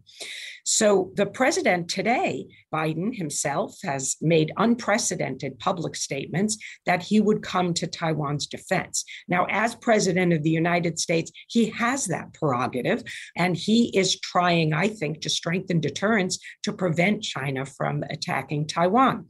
So 0.70 1.12
the 1.14 1.24
president 1.24 1.88
today, 1.88 2.46
Biden 2.70 3.16
himself, 3.16 3.78
has 3.84 4.16
made 4.20 4.52
unprecedented 4.58 5.58
public 5.58 5.96
statements 5.96 6.58
that 6.84 7.02
he 7.02 7.22
would 7.22 7.42
come 7.42 7.72
to 7.72 7.86
Taiwan's 7.86 8.46
defense. 8.46 9.02
Now, 9.28 9.46
as 9.48 9.74
president 9.76 10.34
of 10.34 10.42
the 10.42 10.50
United 10.50 10.98
States, 10.98 11.32
he 11.48 11.70
has 11.70 12.04
that 12.08 12.34
prerogative, 12.34 13.02
and 13.34 13.56
he 13.56 13.96
is 13.96 14.20
trying, 14.20 14.74
I 14.74 14.88
think, 14.88 15.22
to 15.22 15.30
strengthen 15.30 15.80
deterrence 15.80 16.38
to 16.64 16.74
prevent 16.74 17.22
China 17.22 17.64
from 17.64 18.04
attacking 18.10 18.66
Taiwan. 18.66 19.28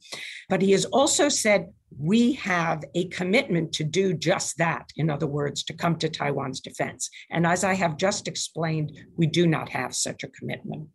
But 0.49 0.61
he 0.61 0.73
has 0.73 0.87
also 0.87 1.29
said, 1.29 1.69
we 1.97 2.33
have 2.33 2.83
a 2.97 3.07
commitment 3.11 3.73
to 3.75 3.85
do 3.85 4.13
just 4.13 4.59
that. 4.59 4.91
In 4.97 5.09
other 5.09 5.29
words, 5.29 5.63
to 5.65 5.73
come 5.73 5.95
to 5.99 6.09
Taiwan's 6.09 6.61
defense. 6.61 7.09
And 7.31 7.47
as 7.47 7.63
I 7.63 7.75
have 7.75 7.97
just 7.97 8.27
explained, 8.27 8.91
we 9.17 9.29
do 9.29 9.47
not 9.47 9.69
have 9.69 9.95
such 9.95 10.25
a 10.25 10.29
commitment. 10.29 10.89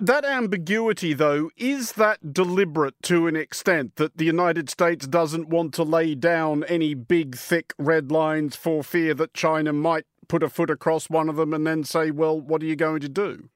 That 0.00 0.24
ambiguity, 0.24 1.14
though, 1.14 1.50
is 1.56 1.92
that 1.92 2.32
deliberate 2.32 2.94
to 3.04 3.26
an 3.26 3.36
extent 3.36 3.96
that 3.96 4.16
the 4.16 4.24
United 4.24 4.70
States 4.70 5.06
doesn't 5.06 5.48
want 5.48 5.74
to 5.74 5.82
lay 5.82 6.14
down 6.14 6.64
any 6.64 6.94
big, 6.94 7.36
thick 7.36 7.72
red 7.78 8.10
lines 8.10 8.56
for 8.56 8.82
fear 8.82 9.14
that 9.14 9.34
China 9.34 9.72
might 9.72 10.04
put 10.28 10.42
a 10.42 10.48
foot 10.48 10.70
across 10.70 11.10
one 11.10 11.28
of 11.28 11.36
them 11.36 11.52
and 11.52 11.66
then 11.66 11.84
say, 11.84 12.10
well, 12.10 12.40
what 12.40 12.62
are 12.62 12.66
you 12.66 12.76
going 12.76 13.00
to 13.00 13.08
do? 13.08 13.48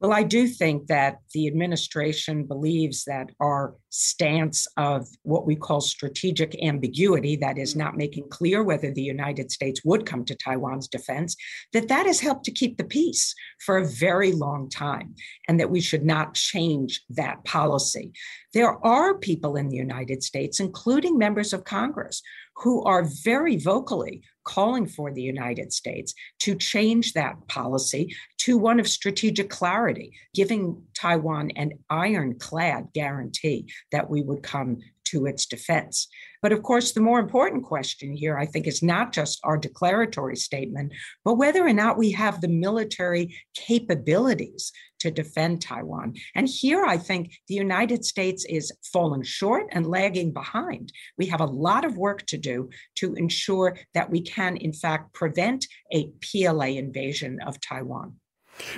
Well, 0.00 0.12
I 0.12 0.24
do 0.24 0.48
think 0.48 0.88
that 0.88 1.18
the 1.32 1.46
administration 1.46 2.44
believes 2.44 3.04
that 3.04 3.30
our 3.38 3.74
stance 3.94 4.66
of 4.78 5.06
what 5.22 5.46
we 5.46 5.54
call 5.54 5.80
strategic 5.82 6.60
ambiguity, 6.64 7.36
that 7.36 7.58
is, 7.58 7.74
mm. 7.74 7.78
not 7.78 7.96
making 7.96 8.26
clear 8.30 8.62
whether 8.62 8.90
the 8.90 9.02
United 9.02 9.52
States 9.52 9.82
would 9.84 10.06
come 10.06 10.24
to 10.24 10.34
Taiwan's 10.34 10.88
defense, 10.88 11.36
that 11.74 11.88
that 11.88 12.06
has 12.06 12.18
helped 12.18 12.44
to 12.46 12.50
keep 12.50 12.78
the 12.78 12.84
peace 12.84 13.34
for 13.64 13.76
a 13.76 13.86
very 13.86 14.32
long 14.32 14.70
time, 14.70 15.14
and 15.46 15.60
that 15.60 15.70
we 15.70 15.80
should 15.80 16.04
not 16.04 16.34
change 16.34 17.02
that 17.10 17.44
policy. 17.44 18.12
There 18.54 18.84
are 18.84 19.18
people 19.18 19.56
in 19.56 19.68
the 19.68 19.76
United 19.76 20.22
States, 20.22 20.58
including 20.58 21.18
members 21.18 21.52
of 21.52 21.64
Congress, 21.64 22.22
who 22.56 22.82
are 22.84 23.04
very 23.24 23.56
vocally 23.56 24.22
calling 24.44 24.86
for 24.86 25.12
the 25.12 25.22
United 25.22 25.72
States 25.72 26.14
to 26.40 26.54
change 26.54 27.12
that 27.12 27.36
policy 27.48 28.14
to 28.38 28.58
one 28.58 28.80
of 28.80 28.88
strategic 28.88 29.48
clarity, 29.48 30.12
giving 30.34 30.82
Taiwan 31.02 31.50
an 31.56 31.72
ironclad 31.90 32.92
guarantee 32.94 33.66
that 33.90 34.08
we 34.08 34.22
would 34.22 34.44
come 34.44 34.78
to 35.06 35.26
its 35.26 35.46
defense. 35.46 36.06
But 36.40 36.52
of 36.52 36.62
course, 36.62 36.92
the 36.92 37.00
more 37.00 37.18
important 37.18 37.64
question 37.64 38.12
here, 38.12 38.38
I 38.38 38.46
think, 38.46 38.68
is 38.68 38.84
not 38.84 39.12
just 39.12 39.40
our 39.42 39.58
declaratory 39.58 40.36
statement, 40.36 40.92
but 41.24 41.34
whether 41.34 41.66
or 41.66 41.72
not 41.72 41.98
we 41.98 42.12
have 42.12 42.40
the 42.40 42.48
military 42.48 43.36
capabilities 43.54 44.70
to 45.00 45.10
defend 45.10 45.60
Taiwan. 45.60 46.14
And 46.36 46.48
here, 46.48 46.84
I 46.84 46.98
think 46.98 47.34
the 47.48 47.56
United 47.56 48.04
States 48.04 48.44
is 48.44 48.70
falling 48.92 49.24
short 49.24 49.66
and 49.72 49.84
lagging 49.88 50.32
behind. 50.32 50.92
We 51.18 51.26
have 51.26 51.40
a 51.40 51.46
lot 51.46 51.84
of 51.84 51.96
work 51.96 52.24
to 52.26 52.38
do 52.38 52.70
to 52.96 53.14
ensure 53.14 53.76
that 53.94 54.08
we 54.08 54.20
can, 54.20 54.56
in 54.56 54.72
fact, 54.72 55.14
prevent 55.14 55.66
a 55.92 56.12
PLA 56.22 56.78
invasion 56.78 57.40
of 57.44 57.60
Taiwan. 57.60 58.14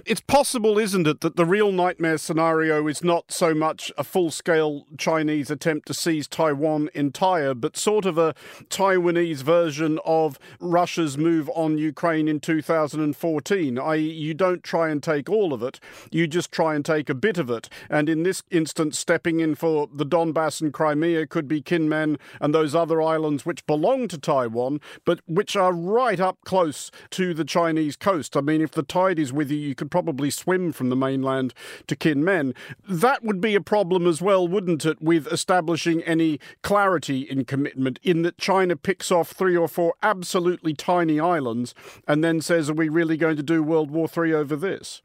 It's 0.05 0.21
possible, 0.21 0.79
isn't 0.79 1.07
it, 1.07 1.21
that 1.21 1.37
the 1.37 1.45
real 1.45 1.73
nightmare 1.73 2.19
scenario 2.19 2.87
is 2.89 3.03
not 3.03 3.33
so 3.33 3.55
much 3.55 3.93
a 3.97 4.05
full 4.05 4.31
scale 4.31 4.87
Chinese 4.99 5.51
attempt 5.51 5.87
to 5.89 5.95
seize 5.95 6.27
Taiwan 6.27 6.91
entire, 6.95 7.55
but 7.55 7.77
sort 7.77 8.07
of 8.07 8.19
a 8.19 8.35
Taiwanese 8.69 9.43
version 9.43 9.99
of 10.05 10.39
Russia's 10.61 11.17
move 11.19 11.51
on 11.55 11.79
Ukraine 11.79 12.29
in 12.29 12.41
2014, 12.41 13.79
i.e., 13.79 13.99
you 13.99 14.35
don't 14.35 14.63
try 14.63 14.89
and 14.89 15.03
take 15.03 15.29
all 15.29 15.53
of 15.53 15.63
it, 15.63 15.81
you 16.11 16.27
just 16.27 16.51
try 16.53 16.75
and 16.75 16.85
take 16.85 17.09
a 17.09 17.15
bit 17.15 17.39
of 17.39 17.51
it. 17.51 17.69
And 17.89 18.09
in 18.09 18.23
this 18.23 18.43
instance, 18.51 18.99
stepping 18.99 19.41
in 19.41 19.55
for 19.55 19.89
the 19.93 20.07
Donbass 20.07 20.61
and 20.61 20.73
Crimea 20.73 21.27
could 21.27 21.49
be 21.49 21.63
Kinmen 21.63 22.19
and 22.41 22.55
those 22.55 22.75
other 22.75 23.01
islands 23.01 23.47
which 23.47 23.67
belong 23.67 24.09
to 24.09 24.19
Taiwan, 24.19 24.81
but 25.05 25.21
which 25.27 25.57
are 25.57 25.73
right 25.73 26.21
up 26.21 26.39
close 26.45 26.91
to 27.11 27.35
the 27.35 27.45
Chinese 27.45 27.97
coast. 27.97 28.37
I 28.37 28.41
mean, 28.41 28.61
if 28.61 28.73
the 28.73 28.83
tide 28.83 29.19
is 29.19 29.33
with 29.33 29.51
you, 29.51 29.59
you 29.59 29.74
could 29.75 29.91
probably 29.91 30.31
swim 30.31 30.73
from 30.73 30.89
the 30.89 30.97
mainland 30.97 31.55
to 31.87 31.97
Kinmen. 31.97 32.55
That 32.89 33.23
would 33.23 33.41
be 33.41 33.55
a 33.55 33.61
problem 33.61 34.07
as 34.07 34.21
well, 34.21 34.47
wouldn't 34.49 34.85
it, 34.85 35.01
with 35.01 35.27
establishing 35.29 36.03
any 36.03 36.41
clarity 36.63 37.21
in 37.21 37.45
commitment, 37.45 37.99
in 38.03 38.23
that 38.23 38.39
China 38.39 38.77
picks 38.77 39.11
off 39.11 39.31
three 39.31 39.57
or 39.57 39.69
four 39.69 39.95
absolutely 40.03 40.75
tiny 40.75 41.21
islands 41.21 41.75
and 42.07 42.25
then 42.25 42.41
says, 42.41 42.71
Are 42.71 42.75
we 42.75 42.89
really 42.89 43.17
going 43.17 43.37
to 43.37 43.43
do 43.43 43.63
World 43.63 43.91
War 43.91 44.09
III 44.15 44.35
over 44.35 44.57
this? 44.57 45.03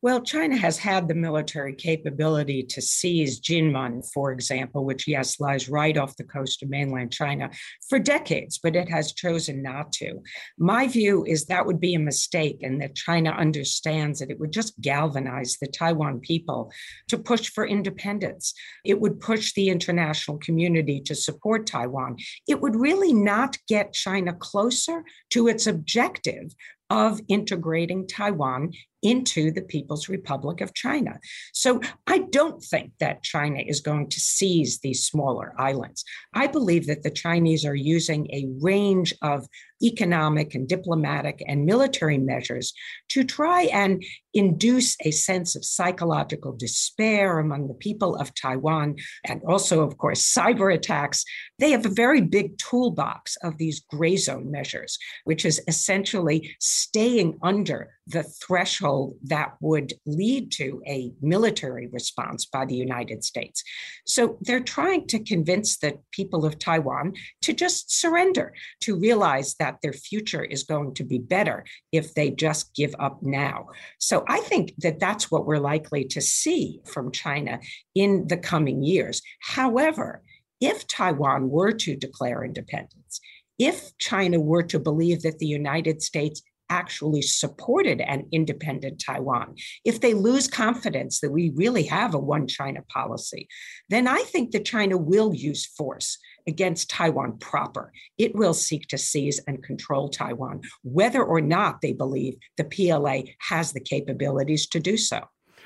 Well, 0.00 0.20
China 0.20 0.56
has 0.56 0.78
had 0.78 1.08
the 1.08 1.16
military 1.16 1.74
capability 1.74 2.62
to 2.62 2.80
seize 2.80 3.40
Jinmen, 3.40 4.08
for 4.14 4.30
example, 4.30 4.84
which, 4.84 5.08
yes, 5.08 5.40
lies 5.40 5.68
right 5.68 5.96
off 5.96 6.16
the 6.16 6.22
coast 6.22 6.62
of 6.62 6.70
mainland 6.70 7.10
China 7.10 7.50
for 7.88 7.98
decades, 7.98 8.60
but 8.62 8.76
it 8.76 8.88
has 8.88 9.12
chosen 9.12 9.60
not 9.60 9.90
to. 9.94 10.22
My 10.56 10.86
view 10.86 11.24
is 11.24 11.46
that 11.46 11.66
would 11.66 11.80
be 11.80 11.94
a 11.94 11.98
mistake, 11.98 12.62
and 12.62 12.80
that 12.80 12.94
China 12.94 13.30
understands 13.30 14.20
that 14.20 14.30
it 14.30 14.38
would 14.38 14.52
just 14.52 14.80
galvanize 14.80 15.56
the 15.60 15.66
Taiwan 15.66 16.20
people 16.20 16.70
to 17.08 17.18
push 17.18 17.50
for 17.50 17.66
independence. 17.66 18.54
It 18.84 19.00
would 19.00 19.18
push 19.18 19.52
the 19.54 19.68
international 19.68 20.38
community 20.38 21.00
to 21.06 21.14
support 21.16 21.66
Taiwan. 21.66 22.18
It 22.46 22.60
would 22.60 22.76
really 22.76 23.12
not 23.12 23.58
get 23.66 23.94
China 23.94 24.32
closer 24.32 25.02
to 25.30 25.48
its 25.48 25.66
objective 25.66 26.54
of 26.90 27.20
integrating 27.28 28.06
Taiwan 28.06 28.72
into 29.02 29.50
the 29.50 29.62
People's 29.62 30.08
Republic 30.08 30.60
of 30.60 30.74
China. 30.74 31.18
So 31.52 31.80
I 32.06 32.18
don't 32.30 32.62
think 32.62 32.92
that 33.00 33.22
China 33.22 33.60
is 33.64 33.80
going 33.80 34.08
to 34.10 34.20
seize 34.20 34.80
these 34.80 35.04
smaller 35.04 35.54
islands. 35.58 36.04
I 36.34 36.46
believe 36.46 36.86
that 36.86 37.02
the 37.02 37.10
Chinese 37.10 37.64
are 37.64 37.74
using 37.74 38.26
a 38.32 38.46
range 38.60 39.14
of 39.22 39.46
economic 39.82 40.54
and 40.56 40.68
diplomatic 40.68 41.42
and 41.46 41.64
military 41.64 42.18
measures 42.18 42.72
to 43.08 43.22
try 43.22 43.62
and 43.64 44.02
induce 44.34 44.96
a 45.04 45.12
sense 45.12 45.54
of 45.54 45.64
psychological 45.64 46.52
despair 46.52 47.38
among 47.38 47.68
the 47.68 47.74
people 47.74 48.16
of 48.16 48.34
Taiwan, 48.34 48.96
and 49.24 49.40
also, 49.46 49.82
of 49.82 49.96
course, 49.98 50.22
cyber 50.22 50.74
attacks. 50.74 51.24
They 51.58 51.70
have 51.70 51.86
a 51.86 51.90
very 51.90 52.20
big 52.20 52.58
toolbox 52.58 53.36
of 53.42 53.56
these 53.56 53.80
gray 53.88 54.16
zone 54.16 54.50
measures, 54.50 54.98
which 55.24 55.44
is 55.44 55.62
essentially 55.68 56.56
staying 56.60 57.38
under 57.42 57.90
the 58.08 58.22
threshold 58.22 59.16
that 59.24 59.54
would 59.60 59.92
lead 60.06 60.50
to 60.52 60.82
a 60.86 61.12
military 61.20 61.86
response 61.88 62.46
by 62.46 62.64
the 62.64 62.74
United 62.74 63.22
States. 63.22 63.62
So 64.06 64.38
they're 64.40 64.60
trying 64.60 65.06
to 65.08 65.18
convince 65.18 65.76
the 65.76 65.98
people 66.10 66.46
of 66.46 66.58
Taiwan 66.58 67.14
to 67.42 67.52
just 67.52 68.00
surrender, 68.00 68.54
to 68.80 68.98
realize 68.98 69.54
that 69.56 69.78
their 69.82 69.92
future 69.92 70.42
is 70.42 70.64
going 70.64 70.94
to 70.94 71.04
be 71.04 71.18
better 71.18 71.64
if 71.92 72.14
they 72.14 72.30
just 72.30 72.74
give 72.74 72.94
up 72.98 73.22
now. 73.22 73.66
So 73.98 74.24
I 74.26 74.40
think 74.40 74.74
that 74.78 74.98
that's 74.98 75.30
what 75.30 75.46
we're 75.46 75.58
likely 75.58 76.04
to 76.04 76.20
see 76.20 76.80
from 76.86 77.12
China 77.12 77.60
in 77.94 78.26
the 78.28 78.38
coming 78.38 78.82
years. 78.82 79.20
However, 79.40 80.22
if 80.60 80.86
Taiwan 80.86 81.50
were 81.50 81.72
to 81.72 81.94
declare 81.94 82.44
independence, 82.44 83.20
if 83.58 83.96
China 83.98 84.40
were 84.40 84.62
to 84.62 84.78
believe 84.78 85.22
that 85.22 85.38
the 85.38 85.46
United 85.46 86.00
States 86.02 86.42
actually 86.70 87.22
supported 87.22 88.00
an 88.00 88.26
independent 88.32 89.02
Taiwan, 89.04 89.54
if 89.84 90.00
they 90.00 90.14
lose 90.14 90.48
confidence 90.48 91.20
that 91.20 91.30
we 91.30 91.52
really 91.54 91.84
have 91.84 92.14
a 92.14 92.18
one 92.18 92.46
China 92.46 92.82
policy, 92.88 93.48
then 93.88 94.06
I 94.06 94.22
think 94.22 94.52
that 94.52 94.64
China 94.64 94.96
will 94.96 95.34
use 95.34 95.66
force 95.66 96.18
against 96.46 96.90
Taiwan 96.90 97.38
proper. 97.38 97.92
It 98.16 98.34
will 98.34 98.54
seek 98.54 98.88
to 98.88 98.98
seize 98.98 99.38
and 99.46 99.62
control 99.62 100.08
Taiwan, 100.08 100.62
whether 100.82 101.22
or 101.22 101.40
not 101.40 101.80
they 101.80 101.92
believe 101.92 102.36
the 102.56 102.64
PLA 102.64 103.32
has 103.40 103.72
the 103.72 103.80
capabilities 103.80 104.66
to 104.68 104.80
do 104.80 104.96
so. 104.96 105.20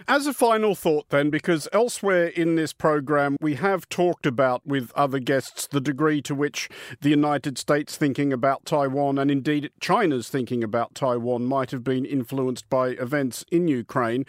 As 0.09 0.27
a 0.27 0.35
final 0.35 0.75
thought, 0.75 1.09
then, 1.11 1.31
because 1.31 1.69
elsewhere 1.73 2.27
in 2.27 2.57
this 2.57 2.73
program 2.73 3.37
we 3.41 3.55
have 3.55 3.89
talked 3.89 4.27
about 4.27 4.67
with 4.67 4.91
other 4.95 5.19
guests 5.19 5.67
the 5.67 5.81
degree 5.81 6.21
to 6.23 6.35
which 6.35 6.69
the 7.01 7.11
United 7.11 7.57
States 7.59 7.97
thinking 7.97 8.33
about 8.33 8.65
Taiwan 8.65 9.19
and 9.19 9.31
indeed 9.31 9.71
China's 9.81 10.29
thinking 10.29 10.65
about 10.65 10.95
Taiwan 10.95 11.45
might 11.45 11.71
have 11.71 11.85
been 11.85 12.05
influenced 12.05 12.69
by 12.69 12.89
events 12.89 13.45
in 13.51 13.69
Ukraine. 13.69 14.25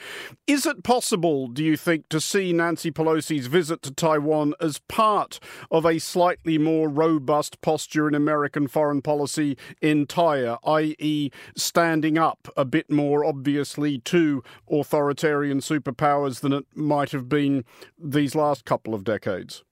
Is 0.47 0.65
it 0.65 0.83
possible, 0.83 1.47
do 1.47 1.63
you 1.63 1.77
think, 1.77 2.09
to 2.09 2.21
see 2.21 2.53
Nancy 2.53 2.91
Pelosi's 2.91 3.47
visit 3.47 3.81
to 3.83 3.91
Taiwan 3.91 4.53
as 4.59 4.79
part 4.87 5.39
of 5.71 5.85
a 5.85 5.99
slightly 5.99 6.57
more 6.57 6.87
robust 6.87 7.61
posture 7.61 8.07
in 8.07 8.15
American 8.15 8.67
foreign 8.67 9.01
policy 9.01 9.57
entire, 9.81 10.57
i.e., 10.65 11.29
standing 11.55 12.17
up 12.17 12.47
a 12.55 12.65
bit 12.65 12.91
more 12.91 13.25
obviously 13.25 13.99
to 13.99 14.43
authoritarian 14.69 15.52
superpowers 15.59 16.41
than 16.41 16.53
it 16.53 16.65
might 16.75 17.11
have 17.11 17.29
been 17.29 17.65
these 17.97 18.35
last 18.35 18.65
couple 18.65 18.93
of 18.93 19.03
decades? 19.03 19.63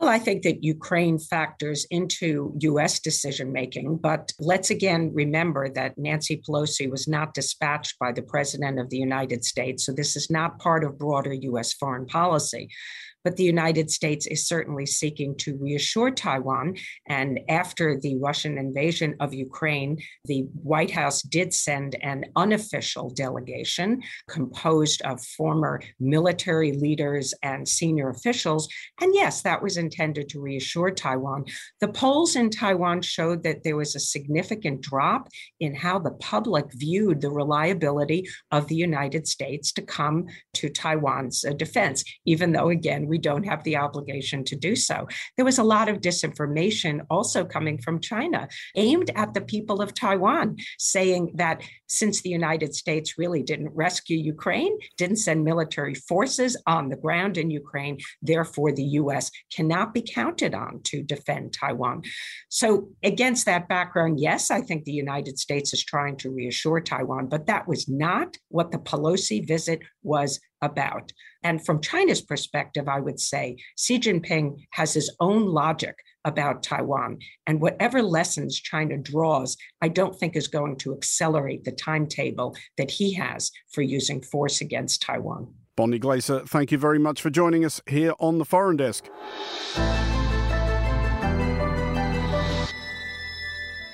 Well, 0.00 0.08
I 0.08 0.18
think 0.18 0.44
that 0.44 0.64
Ukraine 0.64 1.18
factors 1.18 1.86
into 1.90 2.54
US 2.60 3.00
decision 3.00 3.52
making, 3.52 3.98
but 3.98 4.32
let's 4.38 4.70
again 4.70 5.12
remember 5.12 5.68
that 5.68 5.98
Nancy 5.98 6.40
Pelosi 6.40 6.90
was 6.90 7.06
not 7.06 7.34
dispatched 7.34 7.98
by 7.98 8.10
the 8.10 8.22
President 8.22 8.78
of 8.78 8.88
the 8.88 8.96
United 8.96 9.44
States. 9.44 9.84
So 9.84 9.92
this 9.92 10.16
is 10.16 10.30
not 10.30 10.58
part 10.58 10.84
of 10.84 10.98
broader 10.98 11.34
US 11.34 11.74
foreign 11.74 12.06
policy. 12.06 12.70
But 13.24 13.36
the 13.36 13.44
United 13.44 13.90
States 13.90 14.26
is 14.26 14.46
certainly 14.46 14.86
seeking 14.86 15.36
to 15.38 15.56
reassure 15.56 16.10
Taiwan. 16.10 16.76
And 17.08 17.40
after 17.48 17.98
the 18.00 18.16
Russian 18.16 18.58
invasion 18.58 19.14
of 19.20 19.34
Ukraine, 19.34 19.98
the 20.24 20.42
White 20.62 20.90
House 20.90 21.22
did 21.22 21.52
send 21.52 21.96
an 22.02 22.24
unofficial 22.36 23.10
delegation 23.10 24.02
composed 24.28 25.02
of 25.02 25.22
former 25.22 25.80
military 25.98 26.72
leaders 26.72 27.34
and 27.42 27.68
senior 27.68 28.10
officials. 28.10 28.68
And 29.00 29.14
yes, 29.14 29.42
that 29.42 29.62
was 29.62 29.76
intended 29.76 30.28
to 30.30 30.40
reassure 30.40 30.90
Taiwan. 30.90 31.44
The 31.80 31.88
polls 31.88 32.36
in 32.36 32.50
Taiwan 32.50 33.02
showed 33.02 33.42
that 33.42 33.62
there 33.64 33.76
was 33.76 33.94
a 33.94 34.00
significant 34.00 34.80
drop 34.80 35.28
in 35.60 35.74
how 35.74 35.98
the 35.98 36.12
public 36.12 36.66
viewed 36.72 37.20
the 37.20 37.30
reliability 37.30 38.26
of 38.50 38.66
the 38.68 38.76
United 38.76 39.26
States 39.26 39.72
to 39.72 39.82
come 39.82 40.26
to 40.54 40.68
Taiwan's 40.68 41.44
uh, 41.44 41.52
defense, 41.52 42.04
even 42.24 42.52
though, 42.52 42.70
again, 42.70 43.06
we 43.10 43.18
don't 43.18 43.44
have 43.44 43.62
the 43.64 43.76
obligation 43.76 44.44
to 44.44 44.56
do 44.56 44.74
so. 44.74 45.06
There 45.36 45.44
was 45.44 45.58
a 45.58 45.64
lot 45.64 45.88
of 45.88 46.00
disinformation 46.00 47.04
also 47.10 47.44
coming 47.44 47.76
from 47.78 48.00
China 48.00 48.48
aimed 48.76 49.10
at 49.14 49.34
the 49.34 49.40
people 49.40 49.82
of 49.82 49.92
Taiwan, 49.92 50.56
saying 50.78 51.32
that 51.34 51.62
since 51.88 52.22
the 52.22 52.30
United 52.30 52.74
States 52.74 53.18
really 53.18 53.42
didn't 53.42 53.74
rescue 53.74 54.16
Ukraine, 54.16 54.78
didn't 54.96 55.16
send 55.16 55.44
military 55.44 55.94
forces 55.94 56.56
on 56.66 56.88
the 56.88 56.96
ground 56.96 57.36
in 57.36 57.50
Ukraine, 57.50 57.98
therefore 58.22 58.72
the 58.72 58.90
US 59.00 59.30
cannot 59.54 59.92
be 59.92 60.02
counted 60.02 60.54
on 60.54 60.80
to 60.84 61.02
defend 61.02 61.52
Taiwan. 61.52 62.02
So, 62.48 62.88
against 63.02 63.44
that 63.46 63.68
background, 63.68 64.20
yes, 64.20 64.50
I 64.50 64.60
think 64.60 64.84
the 64.84 64.92
United 64.92 65.38
States 65.38 65.74
is 65.74 65.84
trying 65.84 66.16
to 66.18 66.30
reassure 66.30 66.80
Taiwan, 66.80 67.26
but 67.26 67.46
that 67.46 67.66
was 67.66 67.88
not 67.88 68.36
what 68.48 68.70
the 68.70 68.78
Pelosi 68.78 69.46
visit 69.46 69.80
was 70.02 70.38
about. 70.62 71.12
And 71.42 71.64
from 71.64 71.80
China's 71.80 72.20
perspective, 72.20 72.88
I 72.88 73.00
would 73.00 73.18
say 73.20 73.56
Xi 73.76 73.98
Jinping 73.98 74.56
has 74.70 74.92
his 74.92 75.14
own 75.20 75.46
logic 75.46 75.96
about 76.24 76.62
Taiwan. 76.62 77.18
And 77.46 77.60
whatever 77.60 78.02
lessons 78.02 78.60
China 78.60 78.98
draws, 78.98 79.56
I 79.80 79.88
don't 79.88 80.18
think 80.18 80.36
is 80.36 80.48
going 80.48 80.76
to 80.78 80.94
accelerate 80.94 81.64
the 81.64 81.72
timetable 81.72 82.56
that 82.76 82.90
he 82.90 83.14
has 83.14 83.50
for 83.72 83.82
using 83.82 84.22
force 84.22 84.60
against 84.60 85.02
Taiwan. 85.02 85.54
Bonnie 85.76 85.98
Glaser, 85.98 86.40
thank 86.40 86.72
you 86.72 86.78
very 86.78 86.98
much 86.98 87.22
for 87.22 87.30
joining 87.30 87.64
us 87.64 87.80
here 87.88 88.12
on 88.20 88.38
the 88.38 88.44
Foreign 88.44 88.76
Desk. 88.76 89.08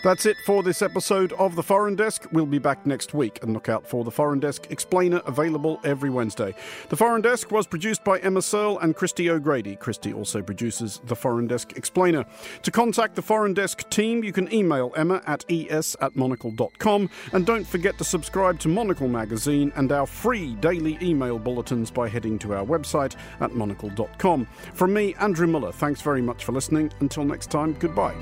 That's 0.07 0.25
it 0.25 0.37
for 0.47 0.63
this 0.63 0.83
episode 0.83 1.33
of 1.33 1.57
The 1.57 1.65
Foreign 1.65 1.97
Desk. 1.97 2.29
We'll 2.31 2.47
be 2.47 2.61
back 2.61 2.87
next 2.87 3.13
week 3.13 3.41
and 3.43 3.53
look 3.53 3.69
out 3.69 3.85
for 3.85 4.05
The 4.05 4.13
Foreign 4.13 4.39
Desk 4.39 4.71
Explainer 4.71 5.21
available 5.27 5.81
every 5.83 6.11
Wednesday. 6.11 6.55
The 6.91 6.97
Foreign 6.97 7.23
Desk 7.23 7.51
was 7.51 7.67
produced 7.67 8.05
by 8.05 8.21
Emma 8.21 8.41
Searle 8.41 8.79
and 8.79 8.95
Christy 8.95 9.29
O'Grady. 9.29 9.75
Christy 9.75 10.13
also 10.13 10.43
produces 10.43 11.01
The 11.07 11.17
Foreign 11.17 11.49
Desk 11.49 11.77
Explainer. 11.77 12.25
To 12.63 12.71
contact 12.71 13.17
the 13.17 13.23
Foreign 13.23 13.53
Desk 13.53 13.91
team, 13.91 14.23
you 14.23 14.33
can 14.33 14.55
email 14.55 14.93
Emma 14.95 15.23
at 15.27 15.45
es 15.51 15.97
at 16.01 16.15
monocle.com 16.15 17.11
and 17.33 17.45
don't 17.45 17.67
forget 17.67 17.99
to 17.99 18.05
subscribe 18.05 18.61
to 18.61 18.69
Monocle 18.69 19.09
magazine 19.09 19.73
and 19.75 19.91
our 19.91 20.07
free 20.07 20.55
daily 20.55 20.99
email 21.03 21.37
bulletins 21.37 21.91
by 21.91 22.09
heading 22.09 22.39
to 22.39 22.55
our 22.55 22.65
website 22.65 23.17
at 23.41 23.57
monocle.com. 23.57 24.47
From 24.73 24.95
me, 24.95 25.17
Andrew 25.17 25.49
Mueller, 25.49 25.73
thanks 25.73 26.01
very 26.01 26.23
much 26.23 26.45
for 26.45 26.53
listening. 26.53 26.93
Until 27.01 27.25
next 27.25 27.51
time, 27.51 27.73
goodbye. 27.81 28.15